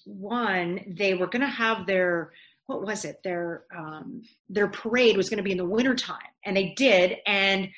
[0.07, 2.33] won they were going to have their
[2.68, 6.57] what was it their um their parade was going to be in the wintertime and
[6.57, 7.68] they did and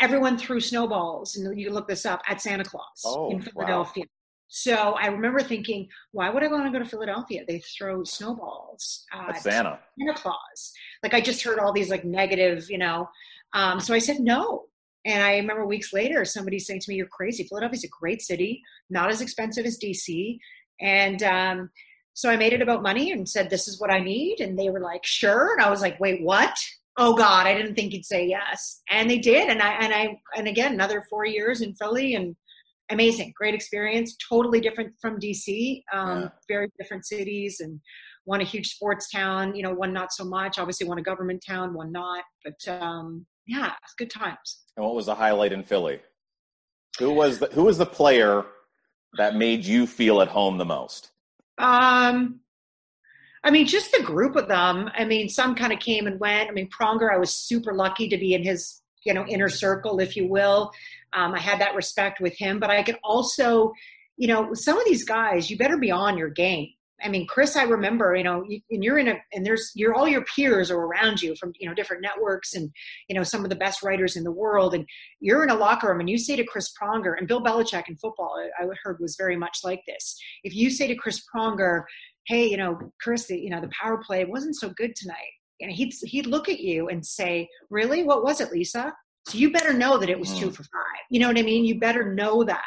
[0.00, 3.44] everyone threw snowballs and you can look this up at santa claus Oh, in wow.
[3.52, 4.04] philadelphia
[4.48, 9.04] so i remember thinking why would i want to go to philadelphia they throw snowballs
[9.12, 9.80] At at Santa.
[9.98, 10.72] Santa Claus.
[11.02, 13.08] Like I just heard all these like negative, you know.
[13.52, 14.66] Um, so I said no.
[15.04, 17.44] And I remember weeks later somebody saying to me, You're crazy.
[17.44, 20.38] Philadelphia's a great city, not as expensive as DC.
[20.80, 21.70] And um,
[22.16, 24.70] so I made it about money and said, "This is what I need," and they
[24.70, 26.56] were like, "Sure." And I was like, "Wait, what?"
[26.96, 29.50] Oh God, I didn't think you'd say yes, and they did.
[29.50, 32.34] And I and I and again another four years in Philly and
[32.88, 34.16] amazing, great experience.
[34.16, 35.82] Totally different from DC.
[35.92, 36.28] Um, Yeah.
[36.48, 37.78] Very different cities and
[38.24, 39.54] one a huge sports town.
[39.54, 40.58] You know, one not so much.
[40.58, 42.24] Obviously, one a government town, one not.
[42.42, 44.64] But um, yeah, it's good times.
[44.78, 46.00] And what was the highlight in Philly?
[46.98, 48.46] Who was the, who was the player
[49.18, 51.10] that made you feel at home the most?
[51.58, 52.40] Um,
[53.44, 54.90] I mean, just the group of them.
[54.94, 56.48] I mean, some kind of came and went.
[56.48, 60.00] I mean, Pronger, I was super lucky to be in his, you know, inner circle,
[60.00, 60.72] if you will.
[61.12, 63.72] Um, I had that respect with him, but I could also,
[64.16, 66.70] you know, some of these guys, you better be on your game.
[67.02, 70.08] I mean, Chris, I remember, you know, and you're in a, and there's, you're all
[70.08, 72.70] your peers are around you from, you know, different networks and,
[73.08, 74.74] you know, some of the best writers in the world.
[74.74, 74.86] And
[75.20, 77.96] you're in a locker room and you say to Chris Pronger, and Bill Belichick in
[77.96, 80.16] football, I, heard was very much like this.
[80.42, 81.82] If you say to Chris Pronger,
[82.26, 85.32] hey, you know, Chris, the, you know, the power play wasn't so good tonight.
[85.60, 88.92] And he'd, he'd look at you and say, really, what was it, Lisa?
[89.28, 90.54] So you better know that it was two Mm.
[90.54, 91.02] for five.
[91.10, 91.64] You know what I mean?
[91.64, 92.62] You better know that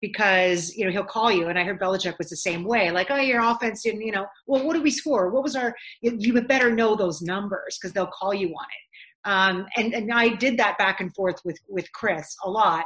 [0.00, 1.48] because, you know, he'll call you.
[1.48, 2.90] And I heard Belichick was the same way.
[2.90, 5.30] Like, oh, your offense didn't, you know, well, what did we score?
[5.30, 8.84] What was our, you, would better know those numbers because they'll call you on it.
[9.26, 12.84] Um, and, and I did that back and forth with, with Chris a lot.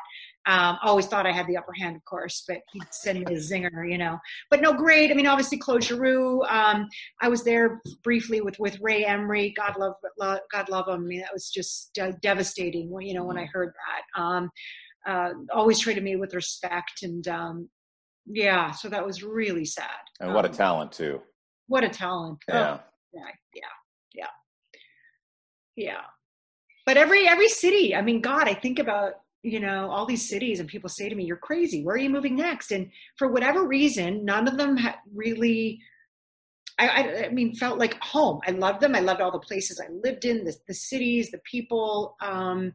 [0.48, 3.38] Um, always thought I had the upper hand, of course, but he'd send me a
[3.38, 4.18] zinger, you know.
[4.50, 5.10] But no, great.
[5.10, 6.42] I mean, obviously, Claude Giroux.
[6.44, 6.88] Um,
[7.20, 9.52] I was there briefly with with Ray Emery.
[9.54, 10.94] God love, lo- God love him.
[10.94, 12.88] I mean, that was just uh, devastating.
[12.88, 14.22] When you know when I heard that.
[14.22, 14.50] Um,
[15.06, 17.68] uh, always treated me with respect, and um,
[18.26, 19.86] yeah, so that was really sad.
[20.20, 21.20] And what a Um, talent too.
[21.66, 22.38] What a talent.
[22.50, 22.78] Oh, Yeah.
[23.12, 23.22] yeah,
[23.54, 23.62] yeah,
[24.14, 24.26] yeah,
[25.76, 26.00] yeah.
[26.86, 30.60] But every every city, I mean, God, I think about you know all these cities,
[30.60, 31.84] and people say to me, "You're crazy.
[31.84, 35.80] Where are you moving next?" And for whatever reason, none of them ha- really.
[36.80, 38.38] I, I, I mean, felt like home.
[38.46, 38.94] I loved them.
[38.94, 42.16] I loved all the places I lived in, the, the cities, the people.
[42.20, 42.72] Um,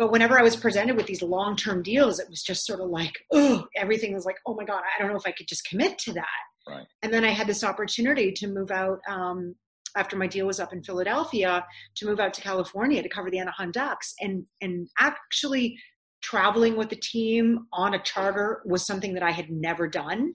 [0.00, 2.88] but whenever I was presented with these long term deals, it was just sort of
[2.88, 5.66] like, oh, everything was like, oh my God, I don't know if I could just
[5.66, 6.26] commit to that.
[6.66, 6.86] Right.
[7.02, 9.54] And then I had this opportunity to move out um,
[9.98, 13.40] after my deal was up in Philadelphia to move out to California to cover the
[13.40, 14.14] Anaheim Ducks.
[14.20, 15.76] And, and actually
[16.22, 20.32] traveling with the team on a charter was something that I had never done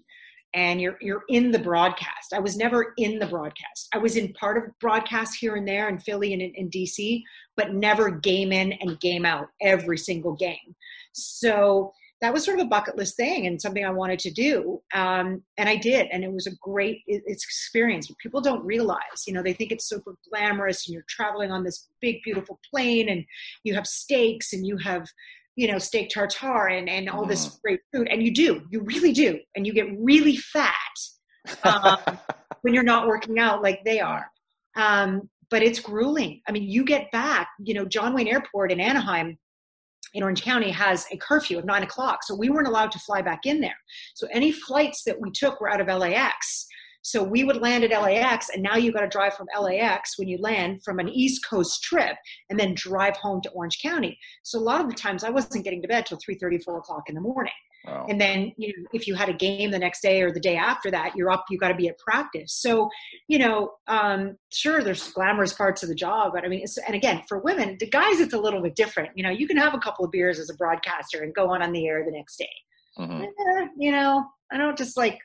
[0.56, 2.34] and you're you're in the broadcast.
[2.34, 3.90] I was never in the broadcast.
[3.94, 7.22] I was in part of broadcast here and there in Philly and in, in DC,
[7.56, 10.76] but never game in and game out every single game.
[11.12, 11.92] So
[12.22, 15.44] that was sort of a bucket list thing and something I wanted to do, um,
[15.58, 18.08] and I did, and it was a great experience.
[18.08, 21.64] But people don't realize, you know, they think it's super glamorous, and you're traveling on
[21.64, 23.26] this big, beautiful plane, and
[23.64, 25.06] you have steaks, and you have
[25.56, 29.14] you know steak tartare and, and all this great food and you do you really
[29.14, 30.74] do and you get really fat
[31.64, 31.98] um,
[32.62, 34.26] when you're not working out like they are.
[34.76, 36.42] Um, but it's grueling.
[36.48, 39.38] I mean you get back you know john wayne airport in anaheim
[40.16, 43.22] in orange county has a curfew of nine o'clock so we weren't allowed to fly
[43.22, 43.78] back in there.
[44.16, 46.68] So any flights that we took were out of lax
[47.06, 50.28] so we would land at LAX, and now you've got to drive from LAX when
[50.28, 52.18] you land from an East Coast trip,
[52.50, 54.18] and then drive home to Orange County.
[54.42, 57.04] So a lot of the times I wasn't getting to bed till 3:30, 4 o'clock
[57.08, 57.54] in the morning.
[57.86, 58.08] Wow.
[58.10, 60.56] And then you know, if you had a game the next day or the day
[60.56, 61.46] after that, you're up.
[61.52, 62.56] You got to be at practice.
[62.56, 62.90] So
[63.28, 66.96] you know, um, sure, there's glamorous parts of the job, but I mean, it's, and
[66.96, 69.12] again, for women, the guys, it's a little bit different.
[69.14, 71.62] You know, you can have a couple of beers as a broadcaster and go on
[71.62, 72.50] on the air the next day.
[72.98, 73.26] Mhm.
[73.26, 75.20] Eh, you know, I don't just like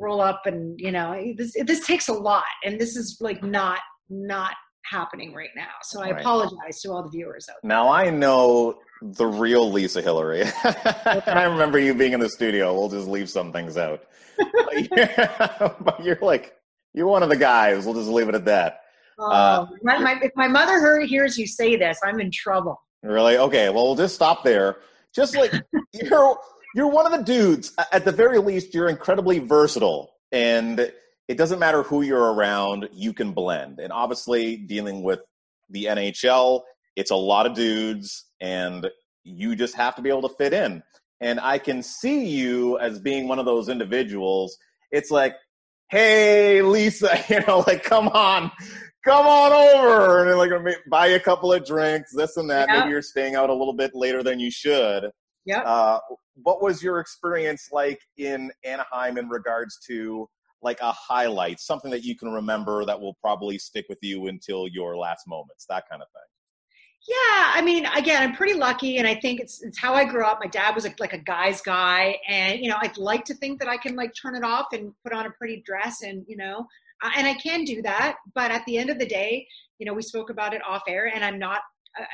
[0.00, 3.78] roll up and you know this this takes a lot, and this is like not
[4.08, 5.68] not happening right now.
[5.82, 6.20] So I Right.
[6.20, 7.68] apologize to all the viewers out there.
[7.68, 12.74] Now I know the real Lisa Hillary, and I remember you being in the studio.
[12.74, 14.04] We'll just leave some things out,
[14.38, 16.56] but you're, but you're like
[16.94, 17.84] you're one of the guys.
[17.84, 18.80] We'll just leave it at that.
[19.18, 22.80] Uh, Oh, my, my, if my mother heard, hears you say this, I'm in trouble.
[23.02, 23.36] Really?
[23.36, 23.68] Okay.
[23.68, 24.78] Well, we'll just stop there.
[25.14, 25.52] Just like
[25.92, 26.36] you're,
[26.74, 27.72] you're one of the dudes.
[27.92, 30.92] At the very least, you're incredibly versatile, and
[31.28, 32.88] it doesn't matter who you're around.
[32.92, 33.78] You can blend.
[33.80, 35.20] And obviously, dealing with
[35.68, 36.62] the NHL,
[36.96, 38.88] it's a lot of dudes, and
[39.24, 40.82] you just have to be able to fit in.
[41.20, 44.56] And I can see you as being one of those individuals.
[44.90, 45.36] It's like,
[45.90, 48.50] hey, Lisa, you know, like, come on,
[49.04, 52.68] come on over, and like buy a couple of drinks, this and that.
[52.68, 55.10] Maybe you're staying out a little bit later than you should.
[55.44, 55.60] Yeah.
[55.60, 56.00] Uh,
[56.42, 60.28] what was your experience like in Anaheim in regards to
[60.62, 64.68] like a highlight, something that you can remember that will probably stick with you until
[64.68, 66.22] your last moments, that kind of thing?
[67.08, 70.22] Yeah, I mean, again, I'm pretty lucky, and I think it's it's how I grew
[70.22, 70.38] up.
[70.38, 73.58] My dad was a, like a guy's guy, and you know, I'd like to think
[73.60, 76.36] that I can like turn it off and put on a pretty dress, and you
[76.36, 76.66] know,
[77.02, 78.16] uh, and I can do that.
[78.34, 79.46] But at the end of the day,
[79.78, 81.62] you know, we spoke about it off air, and I'm not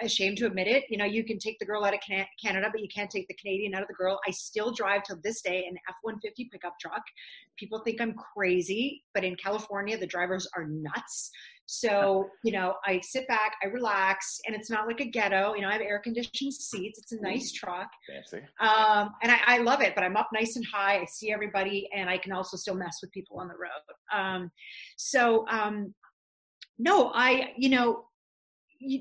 [0.03, 0.85] ashamed to admit it.
[0.89, 3.35] You know, you can take the girl out of Canada, but you can't take the
[3.35, 4.19] Canadian out of the girl.
[4.27, 7.03] I still drive to this day an F 150 pickup truck.
[7.59, 11.31] People think I'm crazy, but in California, the drivers are nuts.
[11.67, 15.55] So, you know, I sit back, I relax, and it's not like a ghetto.
[15.55, 16.99] You know, I have air conditioned seats.
[16.99, 17.89] It's a nice truck.
[18.09, 18.47] Fancy.
[18.61, 21.01] Um, and I, I love it, but I'm up nice and high.
[21.01, 23.71] I see everybody, and I can also still mess with people on the road.
[24.13, 24.51] Um,
[24.97, 25.95] so, um,
[26.79, 28.06] no, I, you know,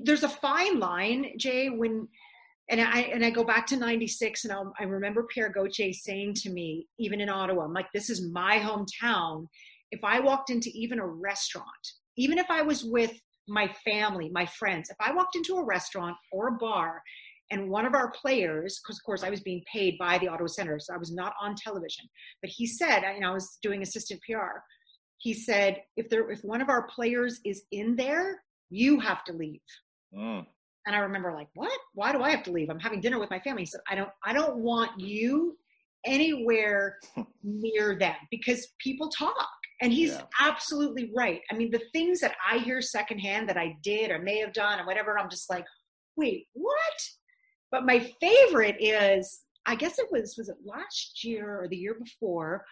[0.04, 2.08] there's a fine line, Jay, when,
[2.68, 6.34] and I, and I go back to 96 and I'll, I remember Pierre Gauthier saying
[6.34, 9.46] to me, even in Ottawa, I'm like, this is my hometown.
[9.92, 11.66] If I walked into even a restaurant,
[12.16, 13.12] even if I was with
[13.48, 17.02] my family, my friends, if I walked into a restaurant or a bar
[17.50, 20.48] and one of our players, because of course I was being paid by the Ottawa
[20.48, 22.06] Senator, so I was not on television,
[22.42, 24.58] but he said, know, I was doing assistant PR.
[25.18, 29.32] He said, if there, if one of our players is in there, you have to
[29.32, 29.60] leave.
[30.16, 30.46] Mm.
[30.86, 31.78] And I remember like, what?
[31.94, 32.70] Why do I have to leave?
[32.70, 33.62] I'm having dinner with my family.
[33.62, 35.56] He said, I don't, I don't want you
[36.04, 36.98] anywhere
[37.42, 39.34] near them because people talk.
[39.82, 40.22] And he's Yeah.
[40.40, 41.40] absolutely right.
[41.50, 44.80] I mean, the things that I hear secondhand that I did or may have done
[44.80, 45.66] or whatever, I'm just like,
[46.16, 47.00] wait, what?
[47.70, 51.94] But my favorite is, I guess it was, was it last year or the year
[52.02, 52.64] before?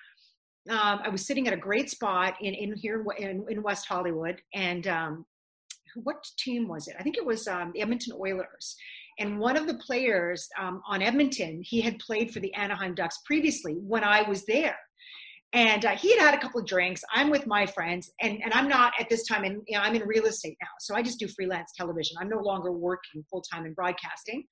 [0.71, 4.41] Um, I was sitting at a great spot in, in here in, in West Hollywood
[4.55, 5.27] and um,
[6.03, 6.97] what team was it?
[6.99, 8.77] I think it was um, the Edmonton Oilers.
[9.19, 13.21] And one of the players um, on Edmonton, he had played for the Anaheim Ducks
[13.25, 14.77] previously when I was there.
[15.53, 17.03] And uh, he had had a couple of drinks.
[17.15, 19.95] I'm with my friends, and, and I'm not at this time and you know, I'm
[19.95, 20.69] in real estate now.
[20.81, 22.17] So I just do freelance television.
[22.21, 24.45] I'm no longer working full time in broadcasting.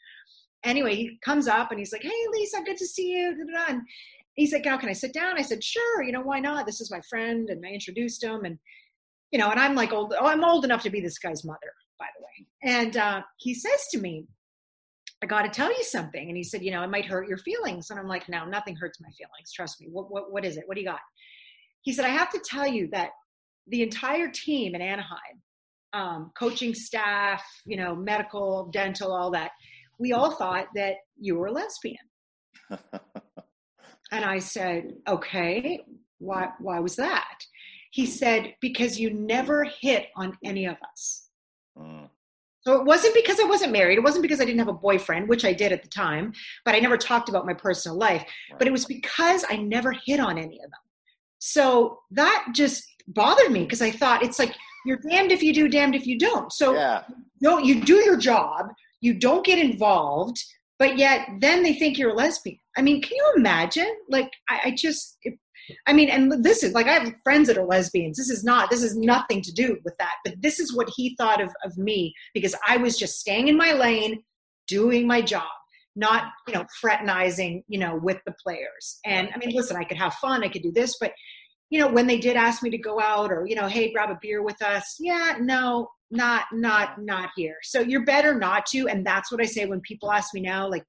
[0.62, 3.34] Anyway, he comes up and he's like, Hey, Lisa, good to see you.
[3.68, 3.82] And
[4.34, 5.36] he's like, How can I sit down?
[5.36, 6.66] I said, Sure, you know, why not?
[6.66, 7.50] This is my friend.
[7.50, 8.44] And I introduced him.
[8.44, 8.56] And
[9.32, 11.72] you know, and I'm like old, oh, I'm old enough to be this guy's mother,
[11.98, 12.76] by the way.
[12.76, 14.26] And uh, he says to me,
[15.22, 16.28] I got to tell you something.
[16.28, 17.90] And he said, you know, it might hurt your feelings.
[17.90, 19.52] And I'm like, no, nothing hurts my feelings.
[19.54, 19.88] Trust me.
[19.90, 20.64] What, what, what is it?
[20.66, 21.00] What do you got?
[21.82, 23.10] He said, I have to tell you that
[23.68, 25.40] the entire team in Anaheim,
[25.92, 29.52] um, coaching staff, you know, medical, dental, all that,
[29.98, 31.96] we all thought that you were a lesbian.
[34.12, 35.80] And I said, okay,
[36.18, 37.38] why, why was that?
[37.92, 41.28] He said, because you never hit on any of us.
[41.78, 42.08] Mm.
[42.62, 43.98] So it wasn't because I wasn't married.
[43.98, 46.32] It wasn't because I didn't have a boyfriend, which I did at the time,
[46.64, 48.24] but I never talked about my personal life.
[48.56, 50.80] But it was because I never hit on any of them.
[51.38, 54.54] So that just bothered me because I thought it's like
[54.86, 56.50] you're damned if you do, damned if you don't.
[56.50, 57.02] So Yeah.
[57.42, 58.68] no, you do your job,
[59.02, 60.42] you don't get involved,
[60.78, 62.58] but yet then they think you're a lesbian.
[62.78, 63.92] I mean, can you imagine?
[64.08, 65.34] Like, I, I just, it,
[65.86, 68.16] I mean, and this is like I have friends that are lesbians.
[68.16, 70.16] This is not, this is nothing to do with that.
[70.24, 73.56] But this is what he thought of of me because I was just staying in
[73.56, 74.22] my lane,
[74.66, 75.48] doing my job,
[75.96, 78.98] not you know fraternizing, you know, with the players.
[79.04, 81.12] And I mean, listen, I could have fun, I could do this, but
[81.70, 84.10] you know, when they did ask me to go out or you know, hey, grab
[84.10, 87.56] a beer with us, yeah, no, not not not here.
[87.62, 88.88] So you're better not to.
[88.88, 90.84] And that's what I say when people ask me now, like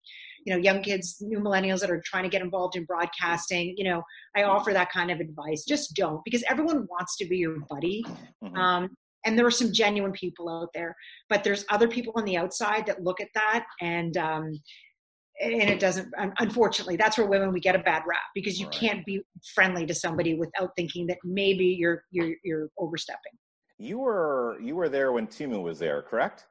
[0.45, 3.83] you know young kids new millennials that are trying to get involved in broadcasting you
[3.83, 4.01] know
[4.35, 8.03] i offer that kind of advice just don't because everyone wants to be your buddy
[8.43, 8.57] Mhm.
[8.57, 10.95] um, and there are some genuine people out there
[11.29, 14.51] but there's other people on the outside that look at that and um,
[15.41, 18.75] and it doesn't unfortunately that's where women we get a bad rap because you Right.
[18.75, 19.21] can't be
[19.55, 23.33] friendly to somebody without thinking that maybe you're you're you're overstepping
[23.79, 26.45] you were you were there when Teemu was there, correct?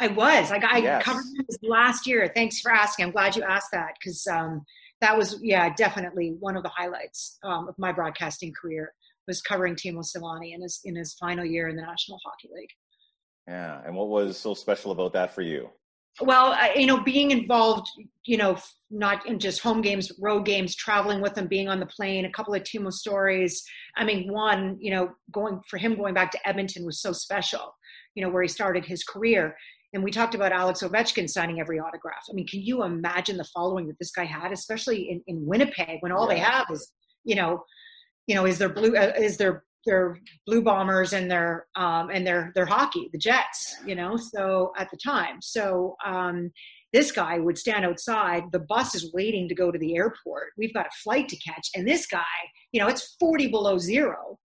[0.00, 0.50] I was.
[0.50, 1.02] I Yes.
[1.02, 2.30] covered this last year.
[2.34, 3.06] Thanks for asking.
[3.06, 4.64] I'm glad you asked that because um,
[5.00, 8.92] that was yeah definitely one of the highlights um, of my broadcasting career
[9.26, 12.70] was covering Teemu Selanne in his in his final year in the National Hockey League.
[13.46, 13.80] Yeah.
[13.84, 15.68] And what was so special about that for you?
[16.20, 17.88] Well, I, you know, being involved,
[18.24, 18.56] you know,
[18.88, 22.30] not in just home games, road games, traveling with him, being on the plane, a
[22.30, 23.64] couple of Timo stories.
[23.96, 27.74] I mean, one, you know, going for him going back to Edmonton was so special,
[28.14, 29.56] you know, where he started his career.
[29.94, 32.24] And we talked about Alex Ovechkin signing every autograph.
[32.28, 35.98] I mean, can you imagine the following that this guy had, especially in, in Winnipeg,
[36.00, 36.92] when all they have is,
[37.24, 37.64] you know,
[38.26, 42.26] you know, is their blue, uh, is their their blue bombers and their um, and
[42.26, 44.16] their their hockey, the Jets, you know.
[44.16, 46.50] So at the time, so um,
[46.92, 48.44] this guy would stand outside.
[48.50, 50.52] The bus is waiting to go to the airport.
[50.56, 52.24] We've got a flight to catch, and this guy,
[52.72, 54.38] you know, it's forty below zero,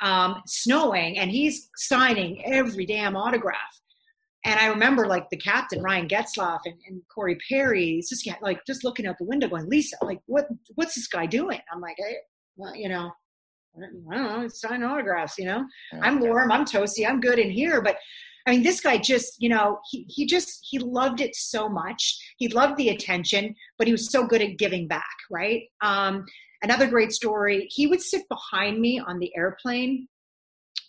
[0.00, 3.58] um, snowing, and he's signing every damn autograph.
[4.44, 8.84] And I remember like the captain, Ryan Getzlaf and, and Corey Perry, just like just
[8.84, 11.60] looking out the window going, Lisa, like what what's this guy doing?
[11.72, 11.96] I'm like,
[12.56, 13.10] well, you know,
[13.76, 15.64] I don't know, it's signing autographs, you know.
[16.02, 17.80] I'm warm, I'm toasty, I'm good in here.
[17.80, 17.96] But
[18.46, 22.18] I mean, this guy just, you know, he, he just, he loved it so much.
[22.36, 25.62] He loved the attention, but he was so good at giving back, right?
[25.80, 26.26] Um,
[26.62, 30.06] another great story, he would sit behind me on the airplane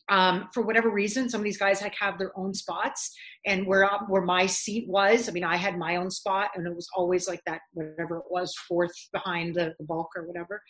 [0.10, 3.12] um, for whatever reason, some of these guys like have their own spots,
[3.46, 6.76] and where where my seat was, I mean, I had my own spot, and it
[6.76, 10.62] was always like that, whatever it was, fourth behind the, the bulk or whatever.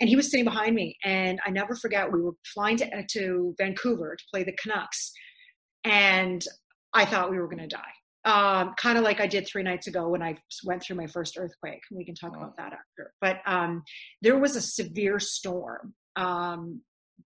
[0.00, 2.10] And he was sitting behind me, and I never forget.
[2.10, 5.12] We were flying to to Vancouver to play the Canucks,
[5.84, 6.44] and
[6.92, 7.82] I thought we were going to die.
[8.24, 11.38] Um, kind of like I did three nights ago when I went through my first
[11.38, 11.82] earthquake.
[11.92, 13.12] We can talk about that after.
[13.20, 13.84] But um,
[14.20, 16.80] there was a severe storm um,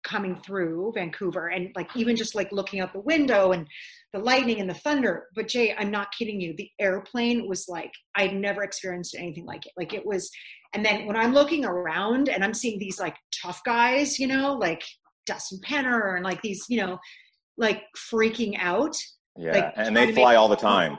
[0.04, 3.66] coming through Vancouver and like even just like looking out the window and
[4.12, 5.26] the lightning and the thunder.
[5.34, 6.54] But Jay, I'm not kidding you.
[6.56, 9.72] The airplane was like I'd never experienced anything like it.
[9.76, 10.30] Like it was
[10.74, 14.54] and then when I'm looking around and I'm seeing these like tough guys, you know,
[14.54, 14.82] like
[15.26, 16.98] Dustin Penner and like these, you know,
[17.56, 17.82] like
[18.12, 18.96] freaking out.
[19.36, 20.98] Yeah, like, and they fly all the time.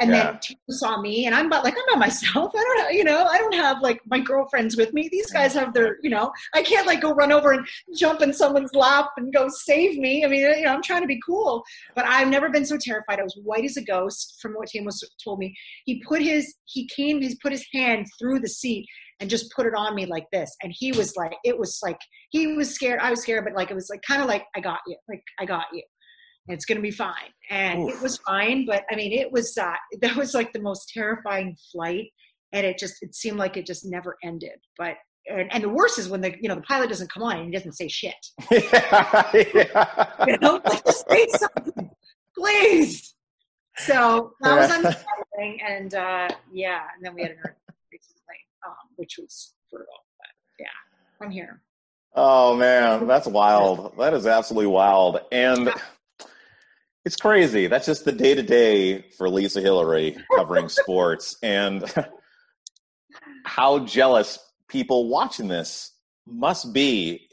[0.00, 0.32] And Yeah.
[0.32, 2.52] then Tina saw me, and I'm like I'm by myself.
[2.54, 5.08] I don't, have, you know, I don't have like my girlfriends with me.
[5.08, 5.34] These mm.
[5.34, 7.66] guys have their, you know, I can't like go run over and
[7.96, 10.24] jump in someone's lap and go save me.
[10.24, 11.62] I mean, you know, I'm trying to be cool,
[11.94, 13.20] but I've never been so terrified.
[13.20, 15.54] I was white as a ghost, from what Tim was told me.
[15.84, 18.86] He put his, he came, he's put his hand through the seat
[19.20, 21.98] and just put it on me like this, and he was like, it was like
[22.30, 22.98] he was scared.
[23.00, 25.22] I was scared, but like it was like kind of like I got you, like
[25.38, 25.82] I got you
[26.48, 27.32] it's going to be fine.
[27.50, 30.90] And it was fine but i mean it was uh, that was like the most
[30.94, 32.10] terrifying flight
[32.54, 34.58] and it just it seemed like it just never ended.
[34.78, 34.96] But
[35.28, 37.46] and, and the worst is when the you know the pilot doesn't come on and
[37.46, 38.14] he doesn't say shit.
[38.50, 39.30] Yeah.
[40.26, 40.60] you know?
[40.64, 41.90] Like just say something.
[42.36, 43.14] Please.
[43.76, 48.36] So that was unsettling and uh yeah and then we had an earthquake recently
[48.66, 49.88] um which was brutal
[50.18, 51.60] but yeah i'm here.
[52.14, 53.98] Oh man, that's wild.
[53.98, 55.18] That is absolutely wild.
[55.32, 55.72] And
[57.04, 57.66] it's crazy.
[57.66, 61.36] That's just the day to day for Lisa Hillary covering sports.
[61.42, 61.84] And
[63.44, 64.38] how jealous
[64.68, 65.92] people watching this
[66.26, 67.28] must be.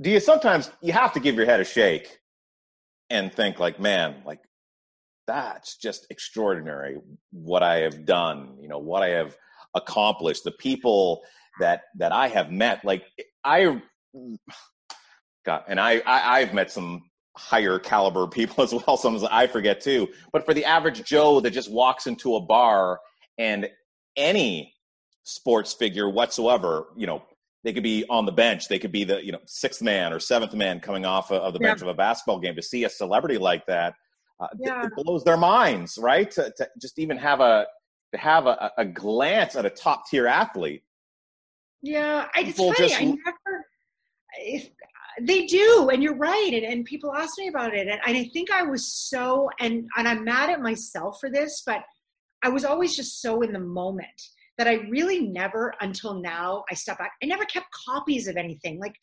[0.00, 2.18] Do you sometimes you have to give your head a shake
[3.08, 4.40] and think like, man, like
[5.26, 6.98] that's just extraordinary
[7.30, 9.36] what I have done, you know, what I have
[9.74, 11.22] accomplished, the people
[11.60, 12.84] that that I have met.
[12.84, 13.04] Like
[13.44, 13.80] I
[15.44, 17.02] God, and I, I I've met some
[17.36, 18.96] higher caliber people as well.
[18.96, 20.08] Some I forget too.
[20.32, 23.00] But for the average Joe that just walks into a bar
[23.38, 23.68] and
[24.16, 24.74] any
[25.24, 27.22] sports figure whatsoever, you know,
[27.64, 28.68] they could be on the bench.
[28.68, 31.60] They could be the you know sixth man or seventh man coming off of the
[31.60, 31.68] Yeah.
[31.68, 32.56] bench of a basketball game.
[32.56, 33.94] To see a celebrity like that,
[34.40, 34.84] uh, Yeah.
[34.86, 36.30] it blows their minds, right?
[36.32, 37.66] To, to just even have a
[38.12, 40.82] to have a, a glance at a top tier athlete.
[41.82, 42.74] Yeah, I, it's funny.
[42.76, 43.64] just- I never.
[45.26, 46.50] They do, and you're right.
[46.52, 49.86] And, and people ask me about it, and, and I think I was so and
[49.96, 51.82] and I'm mad at myself for this, but
[52.42, 54.20] I was always just so in the moment
[54.58, 57.12] that I really never, until now, I step back.
[57.22, 58.78] I never kept copies of anything.
[58.78, 58.94] Like,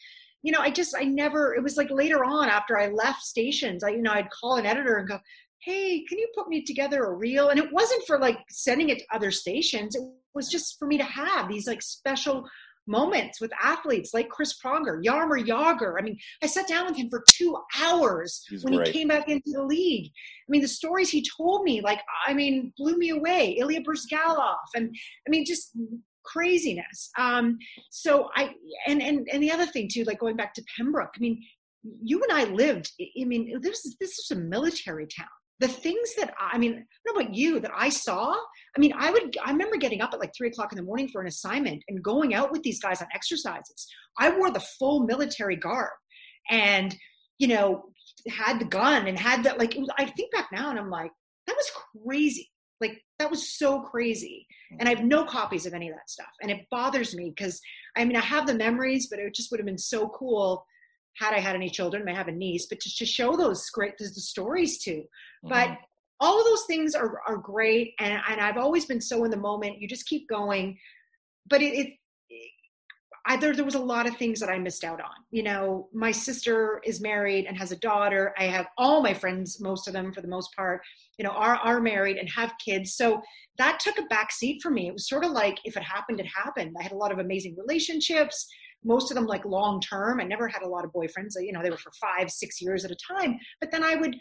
[0.44, 1.56] you know, I just I never.
[1.56, 4.66] It was like later on after I left stations, I you know I'd call an
[4.66, 5.20] editor and go.
[5.62, 7.50] Hey, can you put me together a reel?
[7.50, 9.94] And it wasn't for like sending it to other stations.
[9.94, 10.02] It
[10.34, 12.48] was just for me to have these like special
[12.90, 15.96] moments with athletes like Chris Pronger, Jaromir Jagr.
[15.98, 18.88] I mean, I sat down with him for two hours He's when great.
[18.88, 20.08] he came back into the league.
[20.08, 23.58] I mean, the stories he told me, like, I mean, blew me away.
[23.60, 24.94] Ilya Bryzgalov, and
[25.28, 25.72] I mean, just
[26.24, 27.10] craziness.
[27.18, 27.58] Um,
[27.92, 28.52] so I
[28.88, 31.14] and and and the other thing too, like going back to Pembroke.
[31.16, 31.42] I mean,
[32.04, 32.92] you and I lived.
[33.00, 35.28] I mean, this is this is a military town.
[35.60, 38.34] The things that I, I mean, I don't know about you that I saw.
[38.34, 39.36] I mean, I would.
[39.44, 42.04] I remember getting up at like three o'clock in the morning for an assignment and
[42.04, 43.88] going out with these guys on exercises.
[44.18, 45.92] I wore the full military garb,
[46.50, 46.96] and
[47.40, 47.86] you know,
[48.30, 49.60] had the gun and had that.
[49.60, 51.12] Like, was, I think back now, and I'm like,
[51.48, 51.72] that was
[52.06, 52.50] crazy.
[52.82, 54.48] Like, that was so crazy.
[54.80, 57.60] And I have no copies of any of that stuff, and it bothers me because
[57.98, 60.66] I mean, I have the memories, but it just would have been so cool
[61.20, 62.08] had I had any children.
[62.08, 65.04] I have a niece, but to, to show those great the stories to.
[65.44, 65.84] But mm-hmm.
[66.20, 69.38] all of those things are, are great and, and i've always been so in the
[69.38, 70.78] moment you just keep going
[71.50, 71.94] but it, it
[73.26, 75.12] I, there, there was a lot of things that I missed out on.
[75.30, 78.34] You know, my sister is married and has a daughter.
[78.40, 80.82] I have all my friends, most of them for the most part,
[81.20, 82.96] you know, are, are married and have kids.
[82.96, 83.22] So
[83.60, 84.88] that took a back seat for me.
[84.88, 86.76] It was sort of like if it happened, it happened.
[86.80, 88.48] I had a lot of amazing relationships,
[88.84, 90.20] most of them like long term.
[90.20, 91.34] I never had a lot of boyfriends.
[91.40, 93.38] You know, they were for five, six years at a time.
[93.60, 94.16] But then I would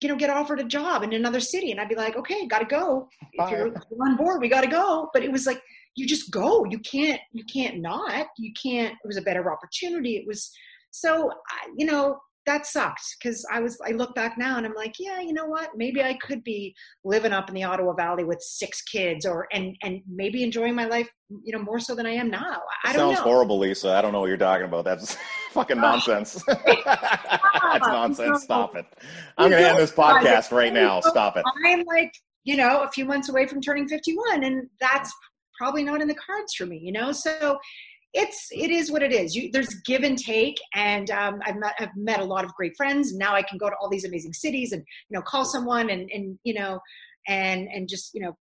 [0.00, 1.70] you know, get offered a job in another city.
[1.72, 3.08] And I'd be like, okay, got to go.
[3.34, 3.80] If you're, Bye.
[3.80, 5.10] if you're on board, we got to go.
[5.12, 5.60] But it was like,
[5.94, 6.64] you just go.
[6.64, 8.28] You can't, you can't not.
[8.38, 10.16] You can't, it was a better opportunity.
[10.16, 10.50] It was,
[10.90, 11.30] so,
[11.76, 15.20] you know, that sucked because I was, I look back now and I'm like, yeah,
[15.20, 15.70] you know what?
[15.76, 16.74] Maybe I could be
[17.04, 20.86] living up in the Ottawa Valley with six kids or, and, and maybe enjoying my
[20.86, 21.08] life,
[21.44, 22.60] you know, more so than I am now.
[22.84, 23.32] I don't Sounds know.
[23.32, 23.90] horrible, Lisa.
[23.90, 24.84] I don't know what you're talking about.
[24.84, 25.16] That's
[25.52, 25.80] fucking Oh.
[25.80, 26.42] nonsense.
[26.84, 28.42] That's nonsense.
[28.42, 28.86] Stop it.
[29.38, 31.00] I'm to end this podcast right now.
[31.00, 31.44] Stop it.
[31.66, 32.12] I'm like,
[32.44, 35.12] you know, a few months away from turning 51, and that's
[35.56, 37.12] probably not in the cards for me, you know?
[37.12, 37.58] So
[38.12, 39.34] it's, it is what it is.
[39.34, 40.56] You, there's give and take.
[40.74, 43.14] And um, I've met, I've met a lot of great friends.
[43.14, 46.10] Now I can go to all these amazing cities and, you know, call someone and,
[46.12, 46.80] and, you know,
[47.28, 48.36] and, and just, you know,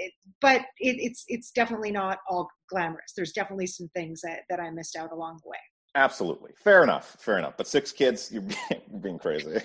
[0.00, 3.12] it, but it, it's, it's definitely not all glamorous.
[3.16, 5.58] There's definitely some things that, that I missed out along the way.
[5.96, 6.52] Absolutely.
[6.56, 7.16] Fair enough.
[7.20, 7.56] Fair enough.
[7.56, 9.60] But six kids, you're being, you're being crazy.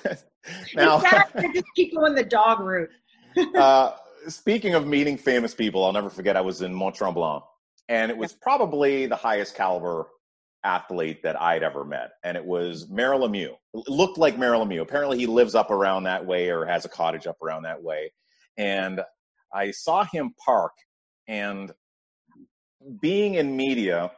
[0.74, 2.90] now, I just keep going the dog route.
[3.54, 3.92] uh,
[4.28, 7.42] speaking of meeting famous people, I'll never forget I was in Mont Tremblant,
[7.88, 10.08] and it was probably the highest caliber
[10.64, 13.54] athlete that I'd ever met, and it was Mario Lemieux.
[13.74, 14.82] It looked like Mario Lemieux.
[14.82, 18.12] Apparently, he lives up around that way or has a cottage up around that way,
[18.56, 19.00] and
[19.52, 20.72] I saw him park.
[21.26, 21.72] And
[23.00, 24.10] being in media,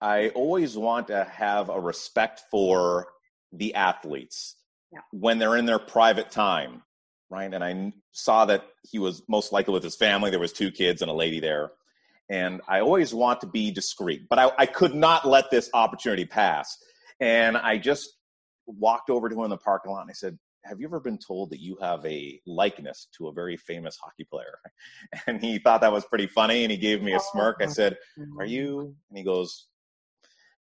[0.00, 3.08] I always want to have a respect for
[3.52, 4.56] the athletes
[4.92, 5.00] Yeah.
[5.10, 6.82] when they're in their private time
[7.30, 7.52] right?
[7.52, 10.30] And I saw that he was most likely with his family.
[10.30, 11.72] There was two kids and a lady there,
[12.28, 16.24] and I always want to be discreet, but I, I could not let this opportunity
[16.24, 16.76] pass.
[17.20, 18.10] And I just
[18.66, 21.18] walked over to him in the parking lot and I said, "Have you ever been
[21.18, 24.58] told that you have a likeness to a very famous hockey player?"
[25.26, 27.56] And he thought that was pretty funny, and he gave me a smirk.
[27.60, 27.96] I said,
[28.38, 29.66] "Are you?" And he goes,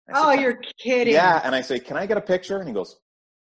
[0.09, 1.13] I Oh, you're kidding.
[1.13, 2.97] yeah, and I say, "Can I get a picture?" And he goes,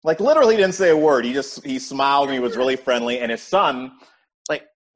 [0.07, 1.25] like literally didn't say a word.
[1.25, 3.19] He just he smiled and he was really friendly.
[3.19, 3.93] And his son,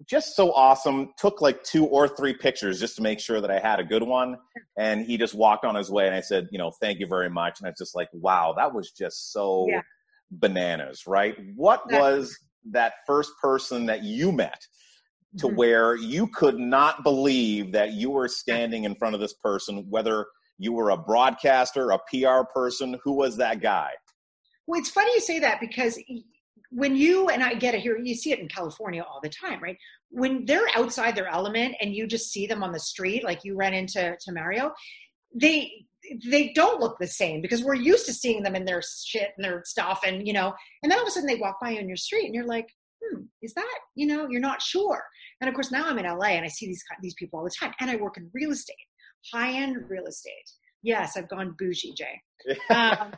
[0.07, 3.59] just so awesome, took like two or three pictures just to make sure that I
[3.59, 4.39] had a good one.
[4.79, 6.07] And he just walked on his way.
[6.07, 7.61] And I said, you know, thank you very much.
[7.61, 9.83] And it's just like, wow, that was just so Yeah.
[10.31, 11.37] bananas, right?
[11.55, 12.39] What was
[12.71, 14.61] that first person that you met?
[15.39, 15.55] To Mhm.
[15.55, 20.27] where you could not believe that you were standing in front of this person, whether
[20.59, 23.93] you were a broadcaster, a PR person, who was that guy?
[24.67, 25.99] Well, it's funny you say that because
[26.71, 29.61] when you and I get it here, you see it in California all the time,
[29.62, 29.77] right?
[30.11, 33.57] When they're outside their element and you just see them on the street, like you
[33.57, 34.73] ran into to Mario,
[35.35, 35.71] they
[36.27, 39.45] they don't look the same because we're used to seeing them in their shit and
[39.45, 41.81] their stuff, and you know, and then all of a sudden they walk by you
[41.81, 42.68] on your street, and you're like,
[43.03, 45.05] hmm, is that you know, you're not sure.
[45.41, 47.51] And of course, now I'm in LA and I see these these people all the
[47.51, 48.77] time, and I work in real estate,
[49.33, 50.51] high end real estate.
[50.83, 52.21] Yes, I've gone bougie, Jay.
[52.71, 53.12] Um,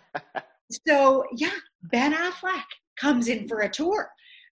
[0.88, 1.53] so yeah,
[1.84, 2.64] Ben Affleck
[3.03, 4.03] comes in for a tour.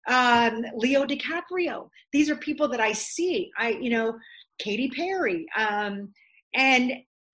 [0.08, 1.88] Um, Leo DiCaprio.
[2.12, 3.50] These are people that I see.
[3.58, 4.18] I, you know,
[4.58, 5.46] Katy Perry.
[5.56, 6.12] Um,
[6.54, 6.92] and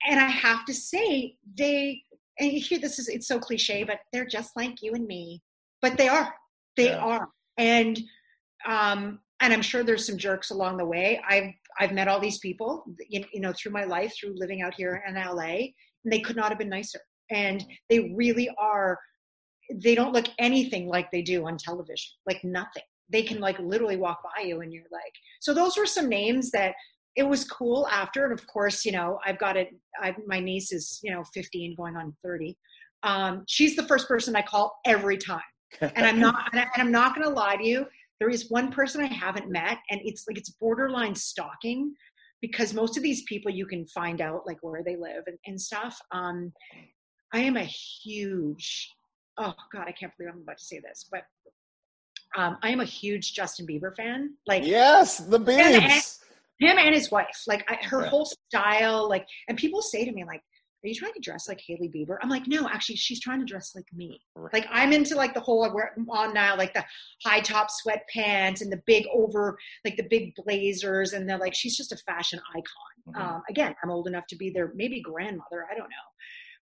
[0.09, 2.03] and I have to say, they
[2.39, 5.43] and you hear this is it's so cliche, but they're just like you and me.
[5.83, 6.35] But they are.
[6.77, 6.99] They Yeah.
[6.99, 7.29] are.
[7.57, 7.99] And
[8.67, 11.21] um, and I'm sure there's some jerks along the way.
[11.29, 14.75] I've I've met all these people, you you know, through my life, through living out
[14.75, 15.53] here in LA,
[16.05, 17.01] and they could not have been nicer.
[17.31, 18.99] And they really are.
[19.73, 22.13] They don't look anything like they do on television.
[22.27, 22.83] Like nothing.
[23.11, 25.13] They can like literally walk by you, and you're like.
[25.41, 26.75] So those were some names that
[27.15, 28.25] it was cool after.
[28.25, 29.71] And of course, you know, I've got it.
[30.01, 32.57] I, my niece is you know 15, going on 30.
[33.03, 35.41] Um, she's the first person I call every time
[35.81, 37.87] and I'm not and, I, and I'm not going to lie to you.
[38.19, 41.95] There is one person I haven't met, and it's like it's borderline stalking
[42.41, 45.61] because most of these people you can find out like where they live and, and
[45.61, 45.99] stuff.
[46.13, 46.53] Um,
[47.33, 48.89] I am a huge
[49.39, 51.23] oh god, I can't believe I'm about to say this, but
[52.37, 54.35] um, I am a huge Justin Bieber fan.
[54.47, 56.19] Like yes, the Biebs.
[56.59, 58.09] him and his wife like I, her Right.
[58.09, 60.43] whole style like and people say to me like
[60.85, 62.17] are you trying to dress like Hailey Bieber?
[62.23, 64.21] I'm like, no, actually, she's trying to dress like me.
[64.37, 64.53] Right.
[64.53, 66.85] Like, I'm into like the whole we're on now, like the
[67.25, 71.77] high top sweatpants and the big over, like the big blazers, and they're like, she's
[71.77, 73.15] just a fashion icon.
[73.15, 73.21] Mhm.
[73.21, 75.67] Um, again, I'm old enough to be their maybe grandmother.
[75.69, 76.07] I don't know.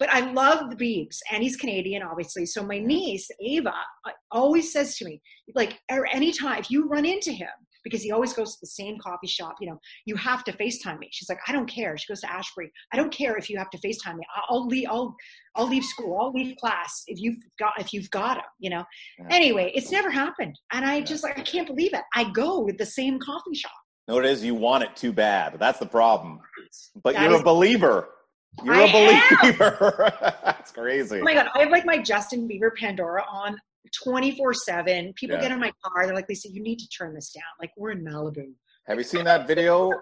[0.00, 2.46] But I love the Biebs, and he's Canadian, obviously.
[2.46, 3.68] So my niece Ava
[4.06, 5.20] uh, always says to me,
[5.54, 7.48] like, er- anytime if you run into him,
[7.84, 10.98] because he always goes to the same coffee shop, you know, you have to FaceTime
[10.98, 11.08] me.
[11.12, 11.96] She's like, I don't care.
[11.98, 12.70] She goes to Ashbury.
[12.92, 14.24] I don't care if you have to FaceTime me.
[14.36, 14.88] I'll, I'll leave.
[14.90, 15.14] I'll
[15.54, 16.18] I'll leave school.
[16.20, 18.44] I'll leave class if you've got if you've got him.
[18.58, 18.84] You know.
[19.18, 19.26] Yeah.
[19.30, 22.02] Anyway, it's never happened, and I just like I can't believe it.
[22.14, 23.72] I go to the same coffee shop.
[24.08, 24.42] No, it is.
[24.44, 25.56] You want it too bad.
[25.58, 26.40] That's the problem.
[27.02, 28.08] But That you're is- a believer.
[28.64, 30.12] You're I a believer.
[30.44, 31.20] That's crazy.
[31.20, 33.58] Oh my god, I have like my Justin Bieber Pandora on
[34.02, 35.12] twenty four seven.
[35.14, 35.42] People Yeah.
[35.42, 36.06] get in my car.
[36.06, 37.42] They're like, Lisa, you need to turn this down.
[37.60, 38.52] Like we're in Malibu.
[38.86, 39.92] Have you seen that video?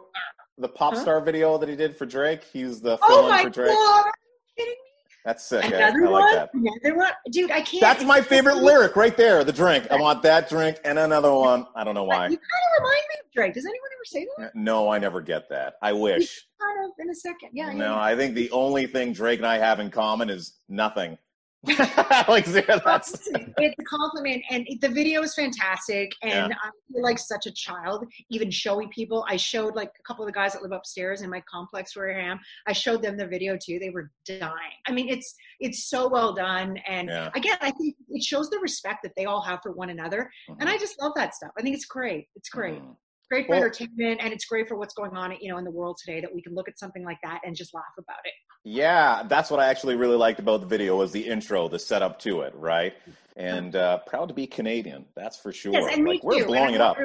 [0.58, 1.00] The pop Huh?
[1.02, 2.42] star video that he did for Drake?
[2.52, 3.52] He's the Oh my for god!
[3.54, 3.76] Drake.
[3.78, 4.12] Are you
[4.56, 4.87] kidding me?
[5.24, 5.64] That's sick.
[5.64, 6.34] I, I Another like one.
[6.34, 6.50] that.
[6.54, 7.50] Another one, dude.
[7.50, 7.80] I can't.
[7.80, 9.44] That's my favorite lyric right there.
[9.44, 9.86] The drink.
[9.90, 11.66] I want that drink and another one.
[11.74, 12.28] I don't know why.
[12.28, 13.54] You kind of remind me of Drake.
[13.54, 14.54] Does anyone ever say that?
[14.54, 15.74] No, I never get that.
[15.82, 16.46] I wish.
[16.60, 17.50] Kind of in a second.
[17.52, 17.72] Yeah.
[17.72, 18.00] No, yeah.
[18.00, 21.18] I think the only thing Drake and I have in common is nothing.
[22.28, 23.12] like that's
[23.58, 27.50] it's a compliment and it- the video is fantastic and i feel like such a
[27.52, 29.24] child even showing people.
[29.28, 32.16] I showed like a couple of the guys that live upstairs in my complex where
[32.16, 32.38] i am
[32.68, 33.78] i showed them the video too.
[33.80, 34.52] They were dying.
[34.86, 37.30] I mean it's it's so well done and Yeah.
[37.34, 40.30] again i think it shows the respect that they all have for one another
[40.60, 41.50] and i just love that stuff.
[41.58, 42.28] I think it's great.
[42.36, 42.80] It's great.
[42.80, 42.96] Mhm.
[43.30, 45.70] Great for Well- entertainment and it's great for what's going on you know in the
[45.70, 48.32] world today that we can look at something like that and just laugh about it
[48.64, 52.18] Yeah, that's what I actually really liked about the video was the intro, the setup
[52.20, 52.94] to it, right?
[53.36, 55.72] And uh, proud to be Canadian, that's for sure.
[55.72, 56.46] Yes, and like we're too.
[56.46, 56.96] blowing it up.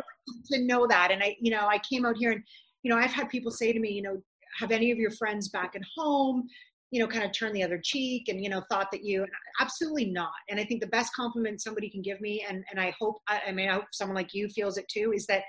[0.51, 2.43] To know that, and I, you know, I came out here, and
[2.81, 4.17] you know, I've had people say to me, you know,
[4.59, 6.47] have any of your friends back at home,
[6.91, 9.25] you know, kind of turned the other cheek, and you know, thought that you,
[9.61, 10.31] absolutely not.
[10.49, 13.41] And I think the best compliment somebody can give me, and and I hope, I,
[13.47, 15.43] I mean, I hope someone like you feels it too, is that.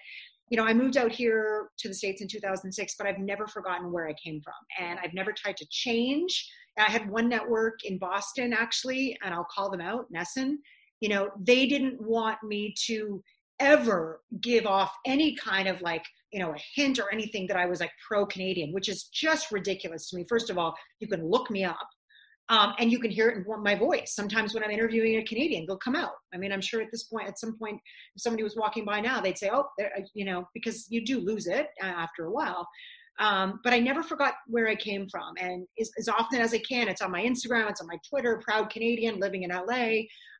[0.51, 3.91] You know, I moved out here to the States in 2006, but I've never forgotten
[3.91, 4.55] where I came from.
[4.79, 6.49] And I've never tried to change.
[6.79, 10.57] I had one network in Boston, actually, and I'll call them out, NESN
[11.05, 13.23] you know they didn't want me to
[13.61, 17.67] ever give off any kind of like you know a hint or anything that i
[17.67, 21.29] was like pro canadian which is just ridiculous to me first of all you can
[21.29, 21.89] look me up
[22.49, 25.65] um, and you can hear it in my voice sometimes when i'm interviewing a canadian
[25.67, 27.81] they'll come out i mean i'm sure at this point at some point
[28.15, 31.21] if somebody was walking by now they'd say oh there you know because you do
[31.21, 32.67] lose it uh, after a while
[33.19, 35.35] um, but I never forgot where I came from.
[35.41, 38.41] And as, as often as I can, it's on my Instagram, it's on my Twitter,
[38.45, 39.63] proud Canadian living in LA.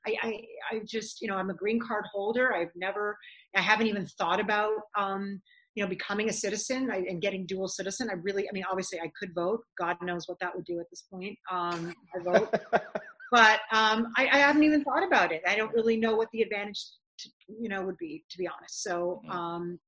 [0.07, 0.41] I, I,
[0.73, 2.55] I just, you know, I'm a green card holder.
[2.55, 3.17] I've never,
[3.55, 5.41] I haven't even thought about, um,
[5.75, 8.09] you know, becoming a citizen I, and getting dual citizen.
[8.11, 9.61] I really, I mean, obviously I could vote.
[9.79, 11.37] God knows what that would do at this point.
[11.51, 12.55] Um, I vote,
[13.33, 15.43] but um, I, I haven't even thought about it.
[15.47, 16.81] I don't really know what the advantage,
[17.19, 17.29] to,
[17.61, 18.83] you know, would be, to be honest.
[18.83, 19.31] So, Mhm.
[19.35, 19.81] um,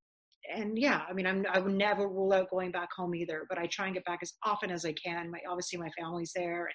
[0.55, 3.59] and yeah, I mean, I'm, I would never rule out going back home either, but
[3.59, 5.29] I try and get back as often as I can.
[5.31, 6.75] My, obviously my family's there and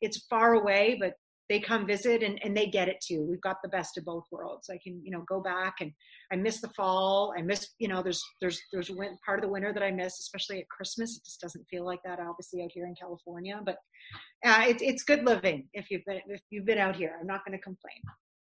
[0.00, 1.12] it's far away, but
[1.50, 3.26] they come visit and, and they get it too.
[3.28, 4.70] We've got the best of both worlds.
[4.70, 5.90] I can, you know, go back and
[6.32, 7.34] I miss the fall.
[7.36, 8.88] I miss, you know, there's, there's, there's
[9.26, 11.16] part of the winter that I miss, especially at Christmas.
[11.16, 13.78] It just doesn't feel like that obviously out here in California, but
[14.46, 17.44] uh, it's, it's good living if you've been, if you've been out here, I'm not
[17.44, 18.00] going to complain.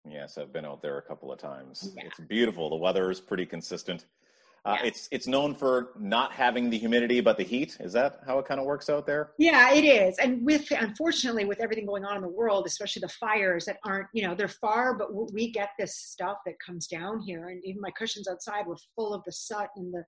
[0.10, 1.92] Yes, I've been out there a couple of times.
[1.98, 2.04] Yeah.
[2.06, 2.70] It's beautiful.
[2.70, 4.06] The weather is pretty consistent.
[4.66, 4.88] Uh, Yeah.
[4.88, 7.76] It's it's known for not having the humidity but the heat.
[7.82, 9.32] Is that how it kind of works out there?
[9.38, 10.18] Yeah, it is.
[10.20, 14.08] And with unfortunately with everything going on in the world, especially the fires that aren't,
[14.14, 17.82] you know, they're far, but we get this stuff that comes down here and even
[17.82, 20.04] my cushions outside were full of the soot and the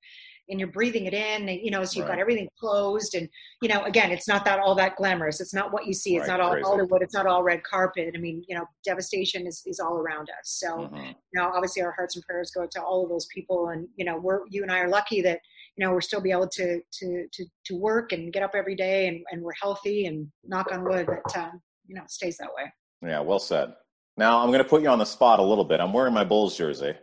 [0.49, 2.15] and you're breathing it in and you know, so you've Right.
[2.15, 3.27] got everything closed and
[3.61, 5.41] you know, again, it's not that all that glamorous.
[5.41, 6.15] It's not what you see.
[6.15, 6.65] It's Right, not all crazy.
[6.65, 8.13] Hollywood, it's not all red carpet.
[8.15, 10.43] I mean, you know, devastation is, is all around us.
[10.43, 11.07] So Mhm.
[11.09, 13.69] you know, obviously our hearts and prayers go to all of those people.
[13.69, 15.39] And, you know, we're, you and I are lucky that,
[15.75, 18.75] you know, we're still be able to, to, to, to work and get up every
[18.75, 22.49] day and, and we're healthy and knock on wood that, um, you know, stays that
[22.55, 22.71] way.
[23.01, 23.73] Yeah, well said.
[24.17, 25.81] Now I'm going to put you on the spot a little bit.
[25.81, 26.93] I'm wearing my Bulls jersey,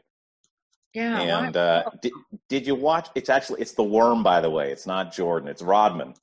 [0.95, 1.45] Yeah.
[1.45, 2.13] and uh, did,
[2.49, 3.09] did you watch?
[3.15, 4.71] It's actually it's the Worm, by the way.
[4.71, 5.49] It's not Jordan.
[5.49, 6.15] It's Rodman.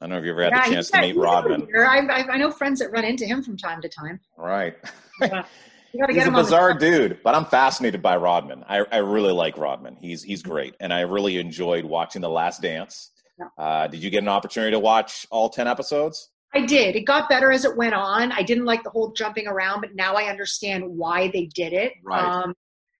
[0.00, 1.68] I don't know if you ever had Yeah, the chance to meet Rodman.
[1.76, 4.18] I, I, I know friends that run into him from time to time.
[4.38, 4.74] Right.
[5.20, 5.44] Yeah.
[5.92, 8.64] You got He's get a him the bizarre dude, but I'm fascinated by Rodman.
[8.66, 9.96] I, I really like Rodman.
[10.00, 13.10] He's he's great, and I really enjoyed watching The Last Dance.
[13.38, 13.46] Yeah.
[13.58, 16.30] Uh, did you get an opportunity to watch all ten episodes?
[16.54, 16.96] I did.
[16.96, 18.32] It got better as it went on.
[18.32, 21.92] I didn't like the whole jumping around, but now I understand why they did it.
[22.02, 22.22] Right.
[22.24, 22.54] Um,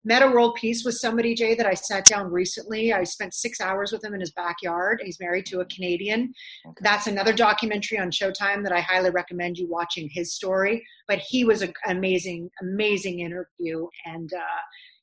[0.05, 2.93] Metta World Peace with somebody, Jay, that I sat down recently.
[2.93, 5.03] I spent six hours with him in his backyard.
[5.05, 6.33] He's married to a Canadian.
[6.67, 6.75] Okay.
[6.81, 10.83] That's another documentary on Showtime that I highly recommend you watching his story.
[11.07, 14.61] But he was an amazing, amazing interview, and uh,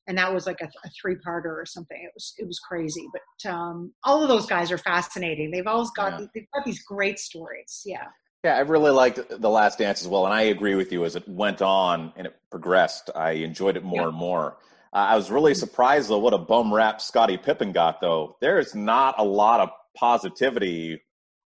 [0.07, 2.01] and that was like a, a three-parter or something.
[2.01, 3.07] It was it was crazy.
[3.13, 5.51] But um, all of those guys are fascinating.
[5.51, 6.25] They've always got Yeah.
[6.33, 7.83] they've got these great stories.
[7.85, 8.05] Yeah.
[8.43, 11.05] Yeah, I really liked The Last Dance as well, and I agree with you.
[11.05, 14.07] As it went on and it progressed, I enjoyed it more Yeah.
[14.07, 14.57] and more.
[14.97, 18.01] I was really surprised though what a bum rap Scottie Pippen got.
[18.01, 21.01] Though there's not a lot of positivity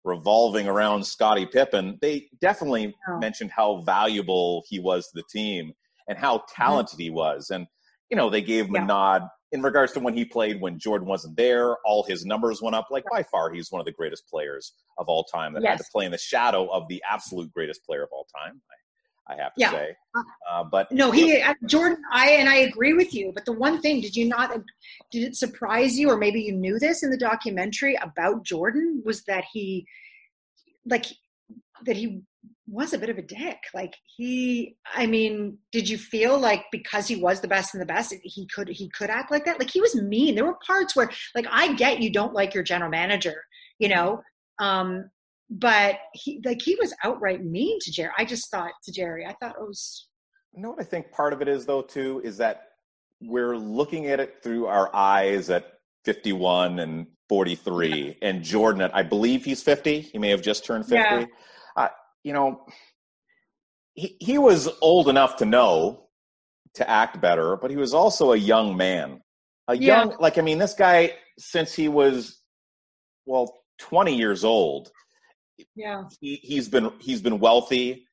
[0.03, 1.97] revolving around Scottie Pippen.
[2.01, 5.73] They definitely mentioned how valuable he was to the team
[6.07, 6.61] and how mm-hmm.
[6.61, 7.67] talented he was, and
[8.09, 8.83] you know they gave him Yeah.
[8.83, 11.77] a nod in regards to when he played when Jordan wasn't there.
[11.85, 12.87] All his numbers went up.
[12.89, 15.85] Like by far, he's one of the greatest players of all time that had to
[15.91, 18.61] play in the shadow of the absolute greatest player of all time.
[18.71, 18.75] I
[19.33, 19.71] have to Yeah.
[19.71, 19.95] say.
[20.49, 21.97] Uh, but No, he uh, Jordan.
[22.11, 23.31] I and I agree with you.
[23.33, 24.51] But the one thing, did you not?
[25.11, 29.01] Did it surprise you, or maybe you knew this in the documentary about Jordan?
[29.05, 29.87] Was that he,
[30.85, 31.05] like,
[31.85, 32.21] that he
[32.67, 33.59] was a bit of a dick.
[33.73, 37.85] Like he, I mean, did you feel like because he was the best and the
[37.85, 39.59] best, he could he could act like that?
[39.59, 40.35] Like he was mean.
[40.35, 43.43] There were parts where, like, I get you don't like your general manager,
[43.79, 44.21] you know,
[44.59, 45.09] um,
[45.49, 48.11] but he like he was outright mean to Jerry.
[48.17, 50.07] I just thought to Jerry, I thought it was
[50.53, 52.63] You know what I think part of it is though too is that
[53.21, 55.73] we're looking at it through our eyes at
[56.03, 60.85] 51 and 43 and Jordan at I believe he's 50 he may have just turned
[60.85, 61.25] 50 Yeah.
[61.75, 61.87] uh,
[62.23, 62.65] you know
[63.93, 66.07] he he was old enough to know
[66.75, 69.21] to act better but he was also a young man
[69.67, 70.03] a Yeah.
[70.03, 72.41] young like I mean this guy since he was
[73.25, 74.91] well 20 years old
[75.75, 76.03] yeah.
[76.19, 78.05] he, he's been he's been wealthy.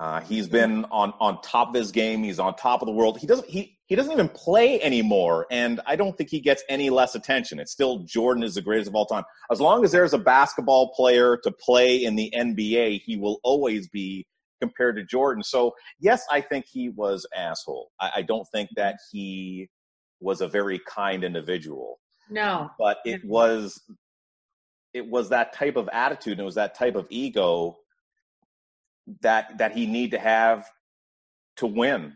[0.00, 2.22] Uh, he's been on on top of his game.
[2.24, 3.18] He's on top of the world.
[3.18, 6.90] He doesn't he he doesn't even play anymore, and I don't think he gets any
[6.90, 7.60] less attention.
[7.60, 9.24] It's still Jordan is the greatest of all time.
[9.50, 13.88] As long as there's a basketball player to play in the NBA, he will always
[13.88, 14.26] be
[14.60, 15.42] compared to Jordan.
[15.42, 17.90] So yes, I think he was asshole.
[18.00, 19.68] I, I don't think that he
[20.20, 21.98] was a very kind individual
[22.30, 22.70] No.
[22.78, 23.80] but it was
[24.94, 27.78] it was that type of attitude and it was that type of ego
[29.20, 30.66] that that he need to have
[31.56, 32.14] to win.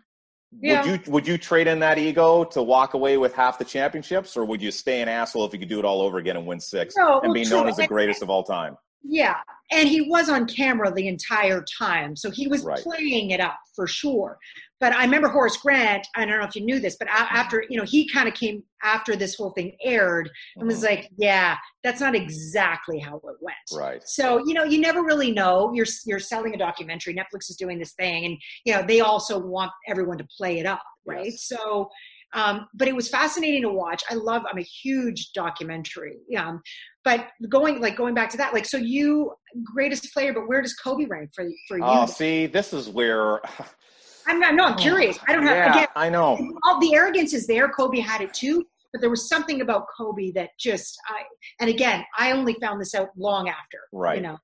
[0.58, 0.80] Yeah.
[0.80, 4.36] would you would you trade in that ego to walk away with half the championships
[4.36, 6.46] or would you stay an asshole if you could do it all over again and
[6.46, 8.76] win six No, and well, be known as the greatest of all time
[9.08, 9.36] Yeah,
[9.70, 12.82] and he was on camera the entire time, so he was Right.
[12.82, 14.38] playing it up for sure.
[14.78, 16.06] But I remember Horace Grant.
[16.16, 18.62] I don't know if you knew this, but after you know, he kind of came
[18.82, 20.84] after this whole thing aired and was Mhm.
[20.84, 25.30] like, "Yeah, that's not exactly how it went." right So you know, you never really
[25.32, 25.72] know.
[25.74, 27.14] You're you're selling a documentary.
[27.14, 30.66] Netflix is doing this thing, and you know they also want everyone to play it
[30.66, 31.32] up, right?
[31.32, 31.44] Yes.
[31.44, 31.90] So,
[32.36, 34.02] um, but it was fascinating to watch.
[34.08, 34.42] I love.
[34.50, 36.18] I'm a huge documentary.
[36.38, 36.60] Um,
[37.02, 39.32] but going like going back to that, like so you
[39.64, 41.84] greatest player, but where does Kobe rank for for you?
[41.84, 43.40] oh see this is where
[44.28, 44.54] I'm not.
[44.54, 45.18] No, I'm curious.
[45.26, 45.88] I don't have yeah again.
[45.96, 47.68] i know All the arrogance is there.
[47.68, 48.64] Kobe had it too.
[48.92, 51.22] But there was something about Kobe that just, I,
[51.60, 54.16] and again, I only found this out long after, Right.
[54.16, 54.38] You know,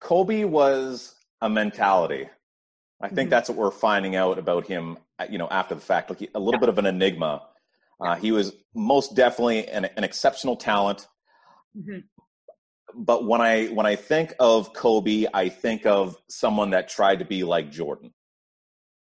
[0.00, 2.28] Kobe was a mentality.
[3.00, 3.30] I think Mhm.
[3.30, 6.10] that's what we're finding out about him, uh, you know, after the fact.
[6.10, 7.46] Like he- a little bit of an enigma.
[8.00, 11.06] Uh, he was most definitely an, an exceptional talent.
[11.76, 12.04] Mhm.
[12.94, 17.24] But when I when I think of Kobe, I think of someone that tried to
[17.24, 18.12] be like Jordan.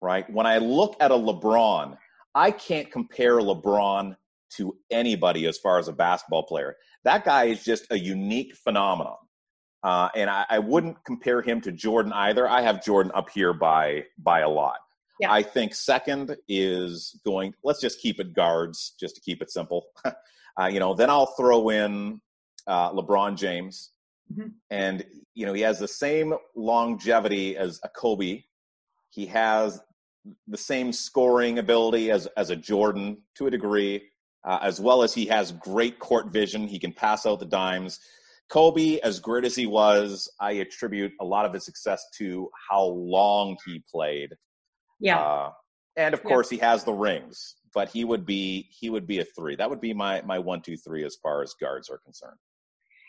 [0.00, 0.28] Right?
[0.30, 1.96] When I look at a LeBron,
[2.34, 4.16] I can't compare LeBron
[4.56, 6.76] to anybody as far as a basketball player.
[7.04, 9.16] That guy is just a unique phenomenon.
[9.84, 12.48] Uh, and I, I wouldn't compare him to Jordan either.
[12.48, 14.78] I have Jordan up here by by a lot.
[15.20, 15.30] Yeah.
[15.30, 17.54] I think second is going.
[17.62, 19.84] Let's just keep it guards, just to keep it simple.
[20.04, 22.20] uh, you know, then I'll throw in
[22.66, 23.90] uh, LeBron James,
[24.32, 24.52] Mhm.
[24.70, 25.04] and
[25.34, 28.42] you know he has the same longevity as a Kobe.
[29.10, 29.80] He has
[30.48, 34.02] the same scoring ability as as a Jordan to a degree,
[34.44, 36.66] uh, as well as he has great court vision.
[36.66, 38.00] He can pass out the dimes.
[38.50, 42.84] Kobe, as great as he was, I attribute a lot of his success to how
[42.84, 44.30] long he played.
[45.00, 45.18] yeah.
[45.20, 45.52] Uh,
[45.96, 46.28] and of Yeah.
[46.28, 49.54] course, he has the rings, but he would be he would be a three.
[49.56, 52.38] That would be my my one, two, three as far as guards are concerned.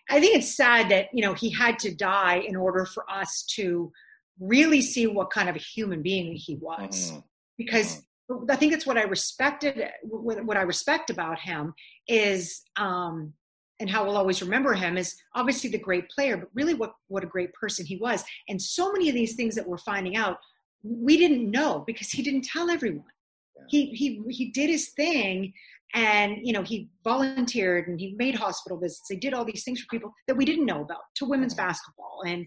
[0.09, 3.43] I think it's sad that you know he had to die in order for us
[3.55, 3.91] to
[4.39, 7.11] really see what kind of a human being he was.
[7.11, 7.23] Mhm.
[7.57, 8.05] Because
[8.49, 9.89] I think it's what I respected.
[10.03, 11.73] What what I respect about him
[12.07, 13.33] is, um,
[13.79, 17.23] and how we'll always remember him is obviously the great player, but really what what
[17.23, 18.23] a great person he was.
[18.47, 20.37] And so many of these things that we're finding out,
[20.83, 23.05] we didn't know because he didn't tell everyone.
[23.69, 25.53] He he he did his thing
[25.93, 29.09] and you know he volunteered and he made hospital visits.
[29.09, 32.23] He did all these things for people that we didn't know about to women's basketball.
[32.25, 32.45] And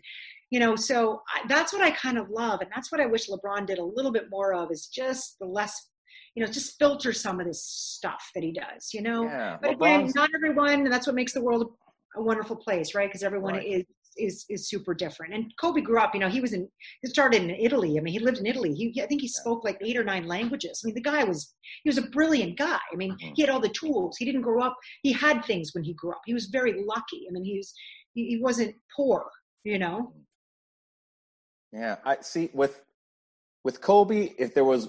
[0.51, 2.63] you know so I, that's what i kind of love.
[2.63, 5.47] And that's what i wish lebron did a little bit more of is just the
[5.47, 5.91] less
[6.35, 9.25] you know just filter some of this stuff that he does you know?
[9.25, 11.73] Yeah, but again LeBron's- not everyone and that's what makes the world
[12.17, 13.09] a wonderful place right?
[13.09, 13.67] Because everyone Right.
[13.67, 13.85] is
[14.17, 15.33] is is super different.
[15.35, 16.69] And kobe grew up you know he was in
[17.03, 17.97] he started in italy.
[17.99, 18.73] I mean he lived in italy.
[18.75, 20.75] He i think he spoke like eight or nine languages.
[20.83, 21.55] I mean the guy was
[21.85, 22.81] he was a brilliant guy.
[22.93, 23.33] I mean Mhm.
[23.37, 24.17] he had all the tools.
[24.19, 26.23] He didn't grow up he had things when he grew up.
[26.27, 27.21] He was very lucky.
[27.29, 27.73] I mean he was
[28.15, 29.21] he, he wasn't poor
[29.65, 29.99] you know?
[31.73, 32.81] Yeah, I see with
[33.65, 34.89] with Kobe, if there was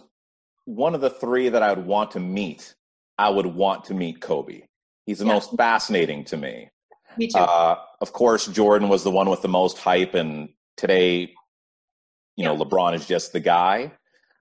[0.70, 2.76] one of the three that I would want to meet,
[3.18, 4.62] I would want to meet Kobe.
[5.06, 5.34] He's the Yeah.
[5.34, 6.70] most fascinating to me.
[7.18, 11.34] me too Uh, of course, Jordan was the one with the most hype, and today,
[12.36, 13.92] you know LeBron is just the guy.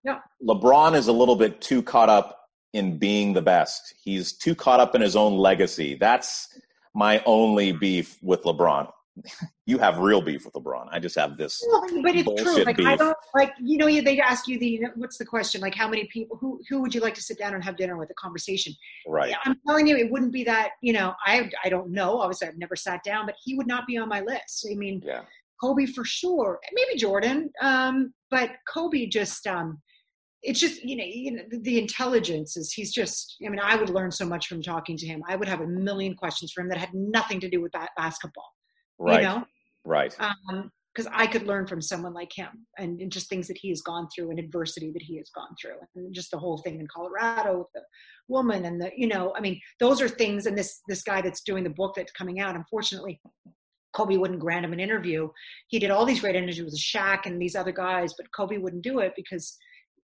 [0.04, 0.20] Yeah.
[0.46, 3.94] LeBron is a little bit too caught up in being the best.
[4.04, 5.94] He's too caught up in his own legacy.
[5.94, 6.46] That's
[6.94, 8.92] my only beef with LeBron.
[9.66, 10.88] You have real beef with LeBron.
[10.90, 11.62] I just have this.
[11.68, 12.64] Well, but it's true.
[12.64, 15.88] Like I don't like you know they ask you the what's the question like how
[15.88, 18.14] many people who who would you like to sit down and have dinner with a
[18.14, 18.72] conversation?
[19.06, 19.34] Right.
[19.44, 22.18] I'm telling you, it wouldn't be that you know I I don't know.
[22.20, 24.66] Obviously, I've never sat down, but he would not be on my list.
[24.70, 25.22] I mean, Yeah.
[25.60, 29.80] Kobe for sure, maybe Jordan, um, but Kobe just um,
[30.42, 33.36] it's just you know, you know the, the intelligence is he's just.
[33.44, 35.22] I mean, I would learn so much from talking to him.
[35.28, 38.52] I would have a million questions for him that had nothing to do with basketball.
[38.98, 39.22] Right.
[39.22, 39.44] You know,
[39.84, 40.14] Right.
[40.20, 43.68] Um, because I could learn from someone like him and, and just things that he
[43.68, 46.80] has gone through and adversity that he has gone through and just the whole thing
[46.80, 47.82] in Colorado with the
[48.26, 51.42] woman and the you know I mean those are things and this this guy that's
[51.42, 53.20] doing the book that's coming out unfortunately
[53.92, 55.28] Kobe wouldn't grant him an interview
[55.68, 58.82] he did all these great interviews with Shaq and these other guys but Kobe wouldn't
[58.82, 59.56] do it because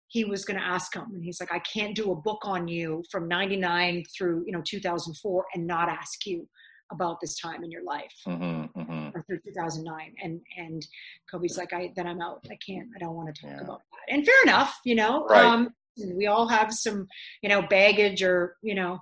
[0.07, 2.67] he was going to ask him and he's like I can't do a book on
[2.67, 6.49] you from 99 through you know 2004 and not ask you
[6.91, 10.85] about this time in your life hmm hmm or through 2009 and and
[11.29, 13.63] kobe's like i then i'm out i can't i don't want to talk Yeah.
[13.63, 15.43] about that and fair enough you know Right.
[15.45, 15.69] um
[16.15, 17.07] we all have some
[17.41, 18.99] you know baggage or you know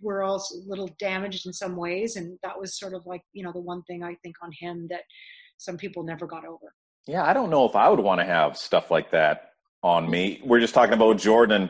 [0.00, 3.44] we're all a little damaged in some ways and that was sort of like you
[3.44, 5.02] know the one thing i think on him that
[5.58, 6.74] some people never got over
[7.06, 9.50] Yeah, I don't know if I would want to have stuff like that
[9.82, 10.40] on me.
[10.42, 11.68] We're just talking about Jordan.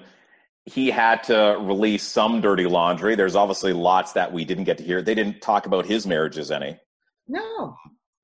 [0.66, 3.14] He had to release some dirty laundry.
[3.14, 5.02] There's obviously lots that we didn't get to hear.
[5.02, 6.78] They didn't talk about his marriages any.
[7.28, 7.76] no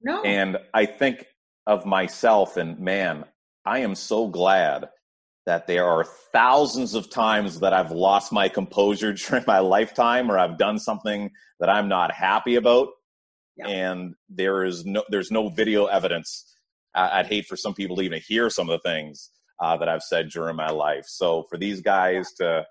[0.02, 1.26] no And I think
[1.66, 3.24] of myself, and man,
[3.66, 4.88] I am so glad
[5.46, 10.38] that there are thousands of times that I've lost my composure during my lifetime or
[10.38, 12.88] I've done something that I'm not happy about.
[13.56, 13.68] Yeah.
[13.68, 16.56] And there is no, there's no video evidence.
[16.94, 19.30] I'd hate for some people to even hear some of the things
[19.60, 21.04] uh, that I've said during my life.
[21.06, 22.64] So for these guys to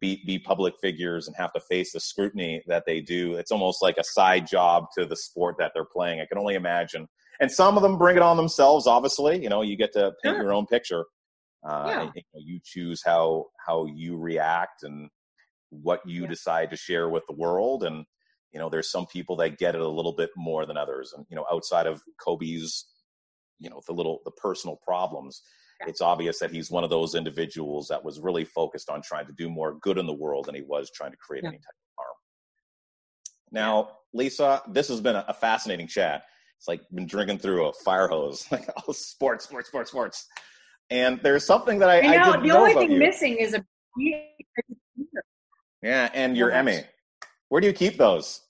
[0.00, 3.82] be, be public figures and have to face the scrutiny that they do, it's almost
[3.82, 6.20] like a side job to the sport that they're playing.
[6.20, 7.06] I can only imagine.
[7.40, 8.86] And some of them bring it on themselves.
[8.86, 10.42] Obviously, you know, you get to paint Sure.
[10.44, 11.04] your own picture.
[11.68, 12.00] Uh, Yeah.
[12.02, 15.08] and, you, know, you choose how how you react and
[15.70, 16.28] what you Yeah.
[16.28, 17.84] decide to share with the world.
[17.84, 18.04] And
[18.52, 21.12] you know, there's some people that get it a little bit more than others.
[21.16, 22.86] And you know, outside of Kobe's,
[23.58, 25.42] you know, the little the personal problems,
[25.84, 25.90] Yeah.
[25.90, 29.32] it's obvious that he's one of those individuals that was really focused on trying to
[29.32, 31.50] do more good in the world than he was trying to create Yeah.
[31.50, 32.14] any type of harm.
[33.52, 36.24] Now, Lisa, this has been a, fascinating chat.
[36.58, 40.26] It's like been drinking through a fire hose, like oh, sports, sports, sports, sports.
[40.90, 42.98] And there's something that I, i know didn't the only thing you.
[42.98, 43.64] missing is a
[45.82, 46.84] Yeah, and your Well, Emmy.
[47.48, 48.40] Where do you keep those?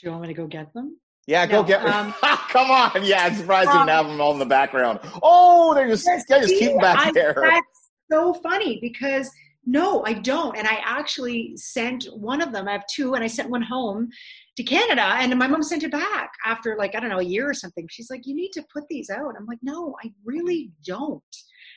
[0.00, 2.14] do you want me to go get them Yeah, go get um,
[2.50, 3.04] Come on.
[3.04, 5.00] Yeah, I'm surprised you um, didn't have them all in the background.
[5.22, 7.34] Oh, they're just, Yes, yeah, just keep them back I- there.
[7.36, 9.30] That's so funny because
[9.68, 10.56] no, I don't.
[10.56, 12.68] And I actually sent one of them.
[12.68, 14.08] I have two, and I sent one home
[14.56, 17.50] to Canada, and my mom sent it back after like I don't know a year
[17.50, 17.86] or something.
[17.90, 21.22] She's like, "You need to put these out." I'm like, "No, I really don't."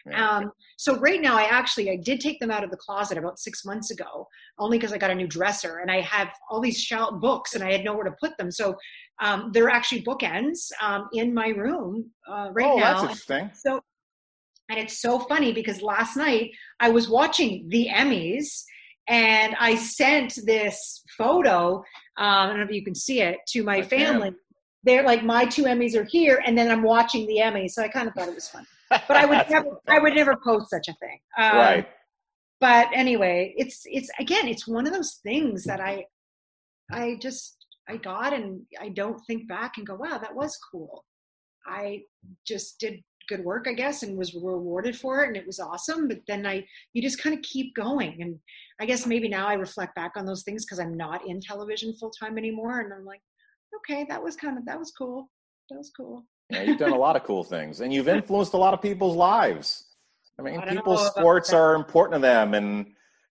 [0.05, 0.37] Yeah.
[0.37, 3.39] Um, so right now, I actually I did take them out of the closet about
[3.39, 4.27] six months ago,
[4.59, 6.87] only because I got a new dresser, and I have all these
[7.19, 8.51] books, and I had nowhere to put them.
[8.51, 8.75] So
[9.19, 12.93] um, they're actually bookends um, in my room uh, right oh, now.
[12.93, 13.51] that's interesting.
[13.53, 13.81] So,
[14.69, 18.63] and it's so funny because last night I was watching the Emmys
[19.07, 21.77] and I sent this photo.
[21.77, 21.83] Um,
[22.17, 23.89] I don't know if you can see it to my I can.
[23.89, 24.31] family.
[24.83, 27.71] They're like my two Emmys are here, and then I'm watching the Emmys.
[27.71, 30.37] So I kind of thought it was fun, but I would never, I would never
[30.41, 31.19] post such a thing.
[31.37, 31.89] Um, right.
[32.61, 36.05] But anyway, it's it's again, it's one of those things that I,
[36.91, 37.58] I just
[37.89, 41.03] I got, and I don't think back and go, wow, that was cool.
[41.65, 42.03] I
[42.45, 46.07] just did good work, I guess, and was rewarded for it, and it was awesome.
[46.07, 48.39] But then I, you just kind of keep going, and
[48.79, 51.93] I guess maybe now I reflect back on those things because I'm not in television
[51.93, 53.21] full time anymore, and I'm like,
[53.77, 55.29] okay, that was kind of that was cool,
[55.69, 56.25] that was cool.
[56.49, 59.15] Yeah, you've done a lot of cool things, and you've influenced a lot of people's
[59.15, 59.85] lives.
[60.37, 61.57] I mean, I people's sports that.
[61.57, 62.87] are important to them, and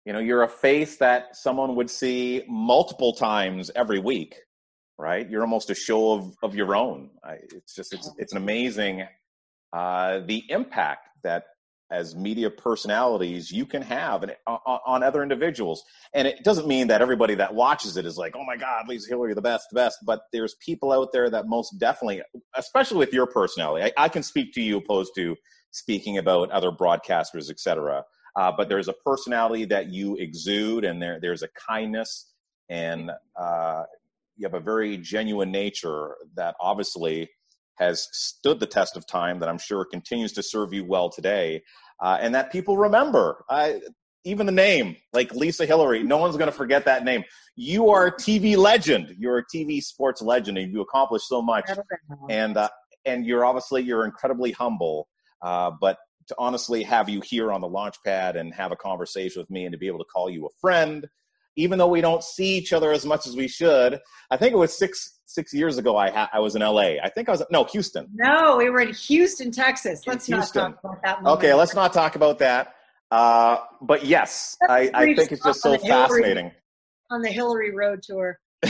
[0.05, 4.35] you know, you're a face that someone would see multiple times every week,
[4.97, 5.29] right?
[5.29, 7.09] You're almost a show of of your own.
[7.55, 9.07] It's just it's it's an amazing
[9.73, 11.45] uh, the impact that
[11.91, 15.83] as media personalities you can have and, on, on other individuals.
[16.13, 19.09] And it doesn't mean that everybody that watches it is like, oh my God, Lisa
[19.09, 19.99] Hillary, the best, the best.
[20.03, 22.23] But there's people out there that most definitely,
[22.55, 25.35] especially with your personality, I, I can speak to you opposed to
[25.71, 28.03] speaking about other broadcasters, et cetera.
[28.35, 32.33] Uh, but there's a personality that you exude, and there there's a kindness,
[32.69, 33.83] and uh,
[34.35, 37.29] you have a very genuine nature that obviously
[37.77, 41.61] has stood the test of time that I'm sure continues to serve you well today,
[42.01, 43.45] uh, and that people remember.
[43.49, 43.81] I,
[44.25, 47.23] even the name, like Lisa Hillary, no one's going to forget that name.
[47.55, 49.15] You are a TV legend.
[49.19, 51.69] You're a TV sports legend, and you accomplished so much.
[52.29, 52.69] And uh,
[53.05, 55.07] and you're obviously you're incredibly humble.
[55.41, 59.41] Uh, but to honestly have you here on the launch pad and have a conversation
[59.41, 61.07] with me and to be able to call you a friend,
[61.55, 63.99] even though we don't see each other as much as we should.
[64.31, 65.97] I think it was six six years ago.
[65.97, 66.99] I ha- I was in L.A.
[66.99, 68.07] I think I was no Houston.
[68.13, 70.01] No, we were in Houston, Texas.
[70.07, 70.61] Let's Houston.
[70.61, 71.23] not talk about that.
[71.23, 71.37] Moment.
[71.39, 72.73] Okay, let's not talk about that.
[73.11, 76.51] Uh, but yes, I, I think it's just so the Hillary- fascinating.
[77.11, 78.39] on the Hillary Road tour.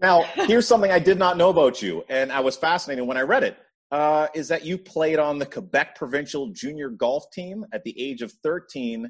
[0.00, 3.22] now, here's something I did not know about you, and I was fascinated when I
[3.22, 3.56] read it.
[3.94, 8.22] Uh, is that you played on the Quebec provincial junior golf team at the age
[8.22, 9.08] of 13?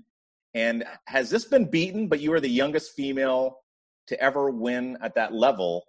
[0.53, 2.07] And has this been beaten?
[2.07, 3.61] But you are the youngest female
[4.09, 5.85] to ever win at that level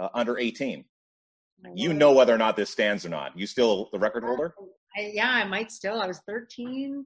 [0.00, 0.84] uh, under 18.
[1.76, 3.38] You know whether or not this stands or not.
[3.38, 4.52] You still the record holder?
[4.98, 6.00] I, yeah, I might still.
[6.00, 7.04] I was 13,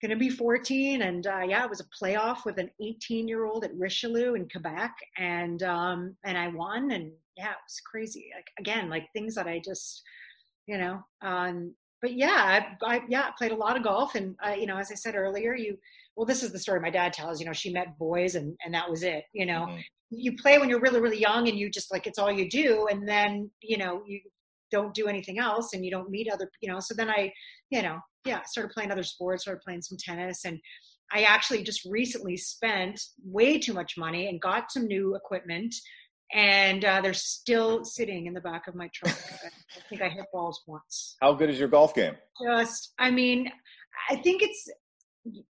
[0.00, 3.46] going to be 14, and uh, yeah, it was a playoff with an 18 year
[3.46, 8.28] old at Richelieu in Quebec, and um, and I won, and yeah, it was crazy.
[8.36, 10.02] Like again, like things that I just,
[10.66, 14.50] you know, um, but yeah, I, I yeah played a lot of golf, and uh,
[14.50, 15.78] you know, as I said earlier, you
[16.16, 17.40] well, this is the story my dad tells.
[17.40, 19.24] You know, she met boys, and and that was it.
[19.32, 19.84] You know, Mhm.
[20.10, 22.86] you play when you're really really young, and you just like it's all you do,
[22.90, 24.20] and then you know you
[24.70, 27.32] don't do anything else and you don't meet other you know so then i
[27.70, 30.58] you know yeah started playing other sports started playing some tennis and
[31.12, 35.74] i actually just recently spent way too much money and got some new equipment
[36.34, 39.16] and uh, they're still sitting in the back of my truck
[39.76, 42.14] i think i hit balls once How good is your golf game?
[42.44, 43.50] just i mean
[44.10, 44.68] i think it's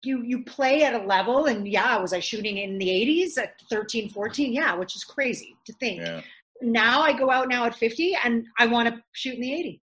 [0.03, 3.55] you you play at a level and yeah was i shooting in the 80s at
[3.71, 6.21] 13 14 yeah which is crazy to think Yeah,
[6.63, 9.81] now I go out now at 50 and I want to shoot in the 80s.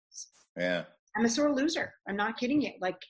[0.58, 0.84] yeah.
[1.18, 1.92] I'm a sore loser.
[2.08, 2.72] I'm not kidding you.
[2.80, 3.02] Like,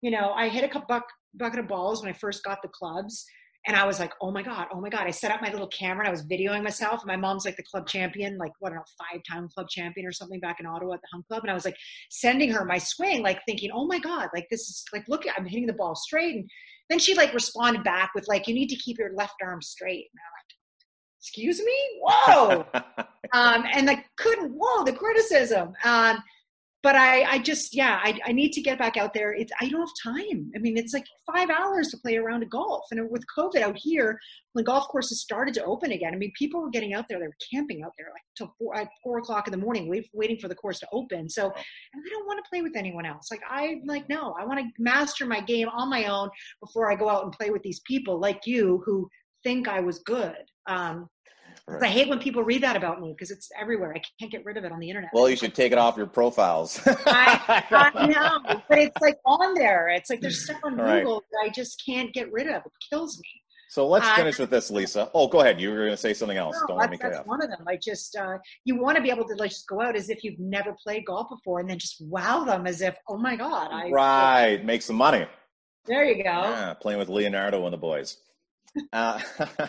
[0.00, 1.02] you know, I hit a cup buck,
[1.34, 3.26] bucket of balls when I first got the clubs.
[3.66, 5.06] And I was like, oh my God, oh my God.
[5.06, 7.02] I set up my little camera and I was videoing myself.
[7.02, 9.68] And my mom's like the club champion, like, what, I don't know, five time club
[9.68, 11.42] champion or something back in Ottawa at the Hunt Club.
[11.42, 11.76] And I was like
[12.10, 15.44] sending her my swing, like thinking, oh my God, like this is like, look, I'm
[15.44, 16.36] hitting the ball straight.
[16.36, 16.50] And
[16.88, 20.08] then she like responded back with like, you need to keep your left arm straight.
[20.12, 20.56] And I'm like,
[21.20, 22.00] excuse me?
[22.00, 22.66] Whoa
[23.32, 24.52] um, and I couldn't.
[24.52, 25.72] Whoa, the criticism.
[25.84, 26.22] Um,
[26.82, 29.34] but I, I just, yeah, I, I need to get back out there.
[29.34, 30.50] It's, I don't have time.
[30.56, 33.24] I mean, it's like five hours to play around a round of golf, and with
[33.36, 34.18] COVID out here,
[34.52, 37.18] when golf courses started to open again, I mean, people were getting out there.
[37.18, 40.08] They were camping out there like till four, at four o'clock in the morning, wait,
[40.12, 41.28] waiting for the course to open.
[41.28, 43.28] So, and I don't want to play with anyone else.
[43.30, 46.96] Like I, like no, I want to master my game on my own before I
[46.96, 49.08] go out and play with these people like you who
[49.42, 50.36] think I was good.
[50.66, 51.08] Um,
[51.66, 53.94] 'cause I hate when people read that about me because it's everywhere.
[53.96, 55.10] I can't get rid of it on the internet.
[55.12, 56.80] well, you should take it off your profiles.
[56.86, 59.88] I, I know, but it's like on there.
[59.88, 61.02] It's like there's stuff on All right.
[61.04, 62.62] Google that I just can't get rid of.
[62.66, 63.28] It kills me.
[63.68, 65.10] so let's Uh, finish with this, Lisa.
[65.14, 65.60] Oh, go ahead.
[65.60, 66.56] You were going to say something else.
[66.62, 67.26] No, Don't let me cut off.
[67.26, 67.64] one of them.
[67.68, 70.24] I just uh, you want to be able to like just go out as if
[70.24, 73.68] you've never played golf before, and then just wow them as if oh my god,
[73.72, 75.26] I Right, make some money.
[75.86, 76.30] there you go.
[76.30, 78.18] Yeah, playing with Leonardo and the boys.
[78.92, 79.20] Uh,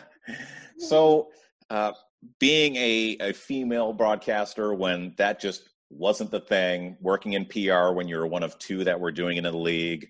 [0.77, 1.29] so,
[1.71, 1.93] uh,
[2.37, 8.09] being a, a female broadcaster when that just wasn't the thing, working in PR when
[8.09, 10.09] you're one of two that were doing it in the league,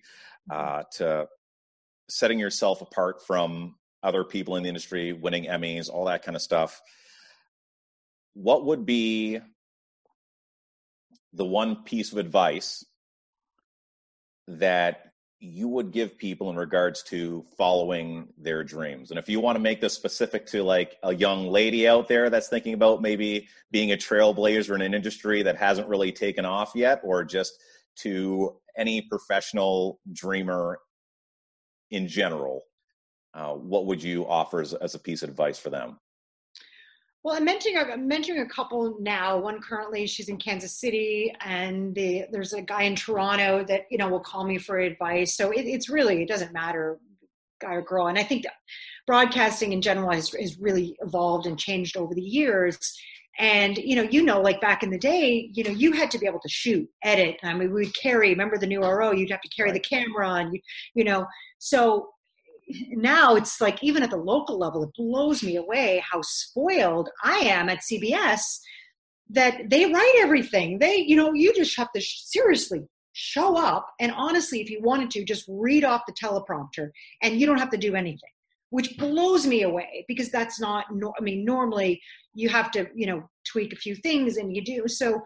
[0.49, 1.28] uh, to
[2.09, 6.41] setting yourself apart from other people in the industry, winning Emmys, all that kind of
[6.41, 6.82] stuff.
[8.34, 9.39] What would be
[11.34, 12.84] the one piece of advice
[14.47, 15.11] that
[15.44, 19.10] you would give people in regards to following their dreams.
[19.10, 22.30] And if you want to make this specific to like a young lady out there
[22.30, 26.74] that's thinking about maybe being a trailblazer in an industry that hasn't really taken off
[26.76, 27.58] yet or just
[27.98, 30.80] to any professional dreamer
[31.89, 32.62] in general
[33.34, 35.98] uh, what would you offer as, as a piece of advice for them
[37.24, 39.38] Well, I'm mentoring, a- I'm mentoring a couple now.
[39.38, 43.97] One currently, she's in Kansas City, and the, there's a guy in Toronto that you
[43.97, 45.36] know will call me for advice.
[45.36, 46.99] So it, it's really it doesn't matter,
[47.59, 48.07] guy or girl.
[48.07, 48.45] And I think
[49.05, 52.78] broadcasting in general has, has really evolved and changed over the years.
[53.39, 56.19] And you know, you know, like back in the day, you know, you had to
[56.19, 57.38] be able to shoot, edit.
[57.43, 58.30] I mean, we would carry.
[58.30, 59.11] Remember the new RO?
[59.11, 60.59] You'd have to carry the camera, and you,
[60.95, 61.28] you know,
[61.59, 62.09] so
[62.91, 67.38] now it's like even at the local level, it blows me away how spoiled I
[67.39, 68.41] am at CBS
[69.30, 70.80] that they write everything.
[70.80, 72.82] They, you know, you just have to sh- seriously
[73.13, 76.89] show up and honestly, if you wanted to, just read off the teleprompter
[77.22, 78.30] and you don't have to do anything.
[78.72, 82.01] which blows me away because that's not no, i mean normally
[82.34, 85.22] you have to you know tweak a few things and you do so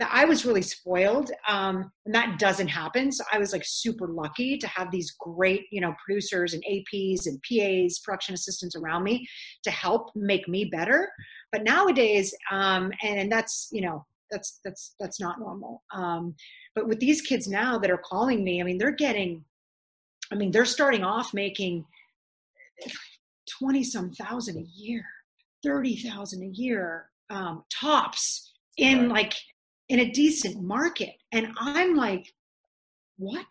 [0.00, 3.12] that i was really spoiled um, and that doesn't happen.
[3.12, 7.26] So i was like super lucky to have these great you know producers and aps
[7.26, 9.26] and pas production assistants around me
[9.64, 11.08] to help make me better.
[11.52, 15.82] But nowadays um, and, and that's you know that's that's that's not normal.
[15.92, 16.34] Um,
[16.74, 19.44] but with these kids now that are calling me i mean they're getting
[20.32, 21.84] i mean they're starting off making
[23.58, 25.04] 20 some thousand a year
[25.64, 29.24] 30,000 a year um, tops in Right.
[29.24, 29.34] like
[29.90, 31.14] in a decent market.
[31.32, 32.32] And i'm like
[33.18, 33.46] what?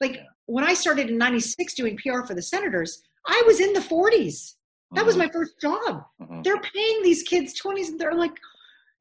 [0.00, 0.16] Like
[0.46, 4.54] when i started in 96 doing pr for the senators i was in the 40s
[4.94, 5.18] that was Mhm.
[5.24, 5.92] my first job.
[6.20, 6.42] Mhm.
[6.44, 8.36] they're paying these kids 20s and they're like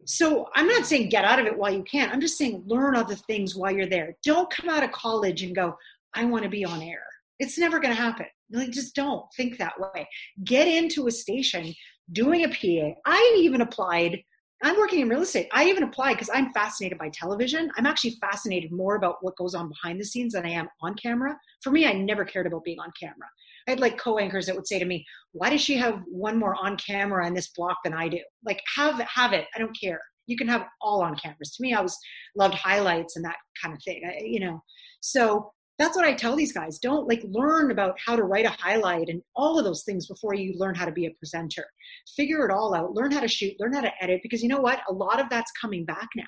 [0.06, 2.10] so i'm not saying get out of it while you can.
[2.12, 4.16] I'm just saying learn other things while you're there.
[4.24, 5.68] Don't come out of college and go
[6.14, 7.04] i want to be on air.
[7.40, 8.28] It's never going to happen.
[8.52, 10.08] Like just don't think that way.
[10.44, 11.74] Get into a station
[12.22, 14.14] doing a pa i even applied
[14.64, 18.16] i'm working in real estate i even applied because i'm fascinated by television i'm actually
[18.22, 21.72] fascinated more about what goes on behind the scenes than i am on camera for
[21.72, 23.28] me i never cared about being on camera
[23.68, 26.56] I had like co-anchors that would say to me, "Why does she have one more
[26.56, 28.20] on camera in this block than I do?
[28.44, 29.48] Like, have have it.
[29.56, 30.00] I don't care.
[30.28, 31.98] You can have all on cameras." To me, I was
[32.36, 34.04] loved highlights and that kind of thing.
[34.06, 34.64] I, you know,
[35.02, 36.80] so that's what I tell these guys.
[36.80, 40.34] Don't like learn about how to write a highlight and all of those things before
[40.34, 41.66] you learn how to be a presenter.
[42.16, 42.94] Figure it all out.
[42.94, 43.54] Learn how to shoot.
[43.60, 44.82] Learn how to edit because you know what?
[44.90, 46.24] A lot of that's coming back now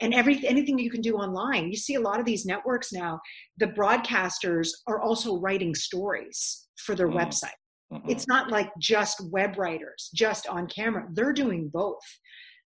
[0.00, 1.68] and every anything you can do online.
[1.68, 3.20] You see a lot of these networks now.
[3.58, 7.14] The broadcasters are also writing stories for their Mm.
[7.14, 7.50] website.
[7.92, 8.10] Mhm.
[8.10, 11.06] It's not like just web writers, just on camera.
[11.12, 12.02] They're doing both.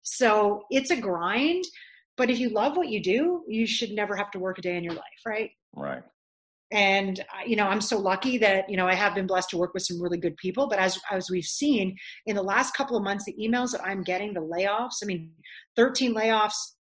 [0.03, 1.65] So it's a grind.
[2.17, 4.77] But if you love what you do, you should never have to work a day
[4.77, 5.51] in your life, right?
[5.75, 6.03] Right.
[6.71, 9.57] and uh, you know i'm so lucky that you know i have been blessed to
[9.57, 11.95] work with some really good people but as as we've seen
[12.25, 15.31] in the last couple of months the emails that i'm getting the layoffs i mean
[15.75, 16.73] 13 layoffs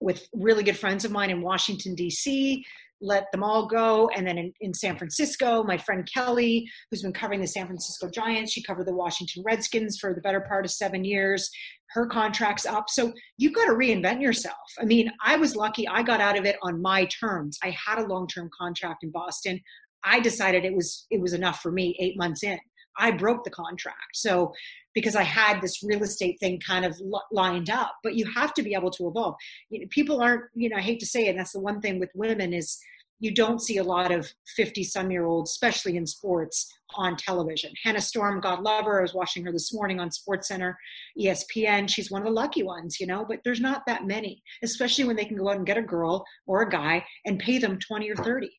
[0.00, 2.64] with really good friends of mine in washington d.c
[3.00, 7.12] let them all go and then in, in san francisco my friend kelly who's been
[7.12, 10.70] covering the san francisco giants she covered the washington redskins for the better part of
[10.70, 11.50] seven years
[11.94, 14.56] her contract's up so you've got to reinvent yourself.
[14.80, 17.58] I mean, I was lucky I got out of it on my terms.
[17.62, 19.60] I had a long-term contract in Boston.
[20.04, 22.58] I decided it was it was enough for me 8 months in.
[22.98, 24.14] I broke the contract.
[24.14, 24.52] So
[24.94, 27.00] because I had this real estate thing kind of
[27.32, 29.34] lined up, but you have to be able to evolve.
[29.70, 31.80] You know, people aren't, you know, I hate to say it, and that's the one
[31.80, 32.78] thing with women is
[33.20, 37.72] you don't see a lot of 50 some year olds, especially in sports, on television.
[37.82, 38.98] Hannah Storm, God love her.
[38.98, 40.76] I was watching her this morning on Sports Center,
[41.18, 41.88] ESPN.
[41.88, 45.16] She's one of the lucky ones, you know, but there's not that many, especially when
[45.16, 48.10] they can go out and get a girl or a guy and pay them 20
[48.10, 48.50] or 30.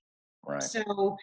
[0.48, 0.64] Right.
[0.64, 1.16] So,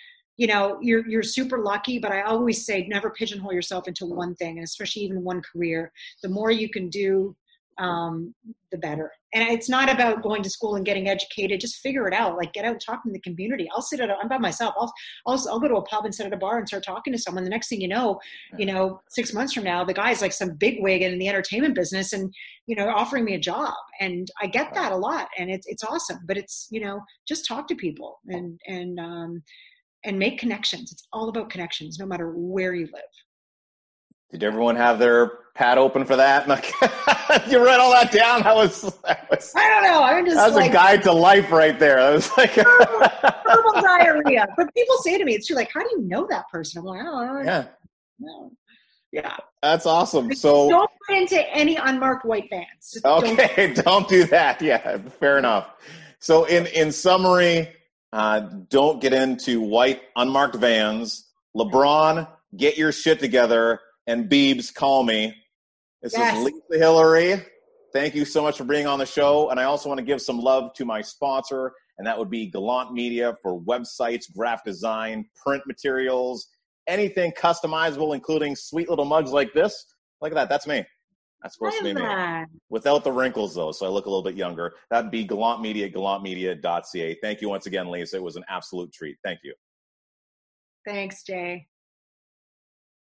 [0.43, 4.35] you know, you're you're super lucky, but I always say never pigeonhole yourself into one
[4.35, 5.93] thing, and especially even one career.
[6.25, 7.37] The more you can do,
[7.79, 8.35] um,
[8.73, 9.13] the better.
[9.33, 11.61] And it's not about going to school and getting educated.
[11.61, 12.37] Just figure it out.
[12.37, 13.69] Like get out and talk in the community.
[13.73, 14.75] I'll sit at I'm by myself.
[14.77, 14.93] I'll,
[15.29, 17.19] I'll I'll go to a pub and sit at a bar and start talking to
[17.21, 17.45] someone.
[17.45, 18.19] The next thing you know,
[18.59, 21.77] you know, six months from now, the guy's like some big wig in the entertainment
[21.77, 22.35] business and
[22.67, 23.75] you know offering me a job.
[24.01, 26.19] And I get that a lot, and it's it's awesome.
[26.27, 29.43] But it's you know just talk to people and and um,
[30.05, 30.93] and make connections.
[30.93, 33.03] It's all about connections, no matter where you live.
[34.31, 36.47] Did everyone have their pad open for that?
[37.51, 38.43] you read all that down.
[38.43, 40.03] That was that was, I don't know.
[40.03, 41.97] I'm just that was like a guide to life right there.
[41.97, 44.47] That was like oh, verbal diarrhea.
[44.57, 46.79] But people say to me, it's true, like, how do you know that person?
[46.81, 47.43] I'm like, I don't know.
[47.45, 47.65] yeah,
[48.19, 48.53] No.
[49.13, 49.37] Yeah.
[49.63, 50.35] that's awesome.
[50.35, 52.67] So don't get into any unmarked white vans.
[52.91, 54.63] Just don't- okay, don't do that.
[54.63, 55.75] Yeah, fair enough.
[56.21, 57.69] So in in summary,
[58.13, 61.27] uh, don't get into white unmarked vans.
[61.57, 63.81] LeBron, get your shit together.
[64.07, 65.35] And Beebs, call me.
[66.03, 66.37] This Yes.
[66.39, 67.45] is Lisa Hillary.
[67.93, 69.51] Thank you so much for being on the show.
[69.51, 72.51] And I also want to give some love to my sponsor, and that would be
[72.51, 76.49] Gallant Media for websites, graphic design, print materials,
[76.87, 79.87] anything customizable, including sweet little mugs like this.
[80.21, 80.49] Look at that.
[80.49, 80.85] That's me.
[81.43, 82.07] That's supposed to be me.
[82.71, 84.75] Without the wrinkles, though, so I look a little bit younger.
[84.91, 87.19] That'd be Gallant Media, gallantmedia.ca.
[87.21, 88.17] Thank you once again, Lisa.
[88.17, 89.17] It was an absolute treat.
[89.25, 89.55] Thank you.
[90.87, 91.67] Thanks, Jay.